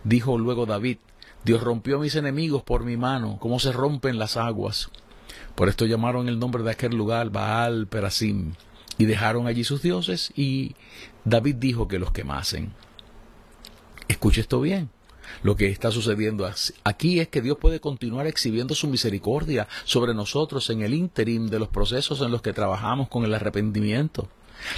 Dijo 0.04 0.38
luego 0.38 0.68
David, 0.68 0.98
Dios 1.44 1.64
rompió 1.64 1.98
a 1.98 2.02
mis 2.02 2.14
enemigos 2.14 2.62
por 2.62 2.84
mi 2.84 2.96
mano, 2.96 3.40
como 3.40 3.60
se 3.60 3.72
rompen 3.72 4.20
las 4.20 4.38
aguas. 4.38 4.92
Por 5.56 5.70
esto 5.70 5.86
llamaron 5.86 6.28
el 6.28 6.38
nombre 6.38 6.64
de 6.64 6.72
aquel 6.72 6.96
lugar 6.96 7.30
Baal 7.30 7.88
Perasim 7.88 8.54
y 8.98 9.06
dejaron 9.06 9.48
allí 9.48 9.64
sus 9.64 9.82
dioses 9.82 10.32
y 10.36 10.76
David 11.24 11.56
dijo 11.56 11.88
que 11.88 12.00
los 12.00 12.12
quemasen. 12.12 12.74
Escuche 14.08 14.42
esto 14.42 14.62
bien. 14.62 14.90
Lo 15.44 15.56
que 15.56 15.70
está 15.70 15.92
sucediendo 15.92 16.50
aquí 16.84 17.20
es 17.20 17.28
que 17.30 17.42
Dios 17.42 17.58
puede 17.60 17.80
continuar 17.80 18.28
exhibiendo 18.28 18.76
su 18.76 18.88
misericordia 18.88 19.68
sobre 19.84 20.14
nosotros 20.14 20.70
en 20.70 20.82
el 20.82 20.94
ínterim 20.94 21.48
de 21.48 21.60
los 21.60 21.70
procesos 21.70 22.22
en 22.22 22.32
los 22.32 22.42
que 22.42 22.54
trabajamos 22.54 23.10
con 23.10 23.26
el 23.26 23.34
arrepentimiento, 23.34 24.30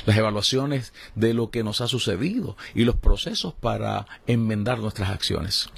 las 0.05 0.17
evaluaciones 0.17 0.93
de 1.15 1.33
lo 1.33 1.49
que 1.49 1.63
nos 1.63 1.81
ha 1.81 1.87
sucedido 1.87 2.55
y 2.73 2.85
los 2.85 2.95
procesos 2.95 3.53
para 3.53 4.07
enmendar 4.25 4.79
nuestras 4.79 5.09
acciones. 5.09 5.69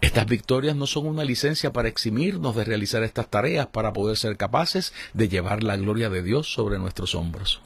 Estas 0.00 0.26
victorias 0.26 0.76
no 0.76 0.86
son 0.86 1.06
una 1.06 1.24
licencia 1.24 1.72
para 1.72 1.88
eximirnos 1.88 2.56
de 2.56 2.64
realizar 2.64 3.02
estas 3.02 3.28
tareas 3.28 3.66
para 3.66 3.92
poder 3.92 4.16
ser 4.16 4.36
capaces 4.36 4.92
de 5.14 5.28
llevar 5.28 5.62
la 5.62 5.76
gloria 5.76 6.10
de 6.10 6.22
Dios 6.22 6.52
sobre 6.52 6.78
nuestros 6.78 7.14
hombros. 7.14 7.60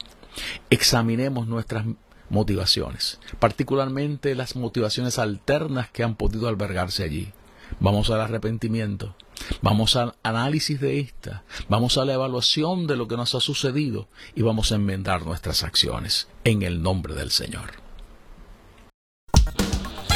Examinemos 0.70 1.46
nuestras 1.46 1.84
motivaciones, 2.30 3.20
particularmente 3.38 4.34
las 4.34 4.56
motivaciones 4.56 5.18
alternas 5.18 5.90
que 5.90 6.02
han 6.02 6.16
podido 6.16 6.48
albergarse 6.48 7.04
allí. 7.04 7.32
Vamos 7.80 8.10
al 8.10 8.20
arrepentimiento, 8.20 9.14
vamos 9.60 9.96
al 9.96 10.14
análisis 10.22 10.80
de 10.80 11.00
esta, 11.00 11.42
vamos 11.68 11.98
a 11.98 12.04
la 12.04 12.14
evaluación 12.14 12.86
de 12.86 12.96
lo 12.96 13.08
que 13.08 13.16
nos 13.16 13.34
ha 13.34 13.40
sucedido 13.40 14.08
y 14.34 14.42
vamos 14.42 14.72
a 14.72 14.76
enmendar 14.76 15.24
nuestras 15.24 15.62
acciones 15.62 16.28
en 16.44 16.62
el 16.62 16.82
nombre 16.82 17.14
del 17.14 17.30
Señor. 17.30 17.81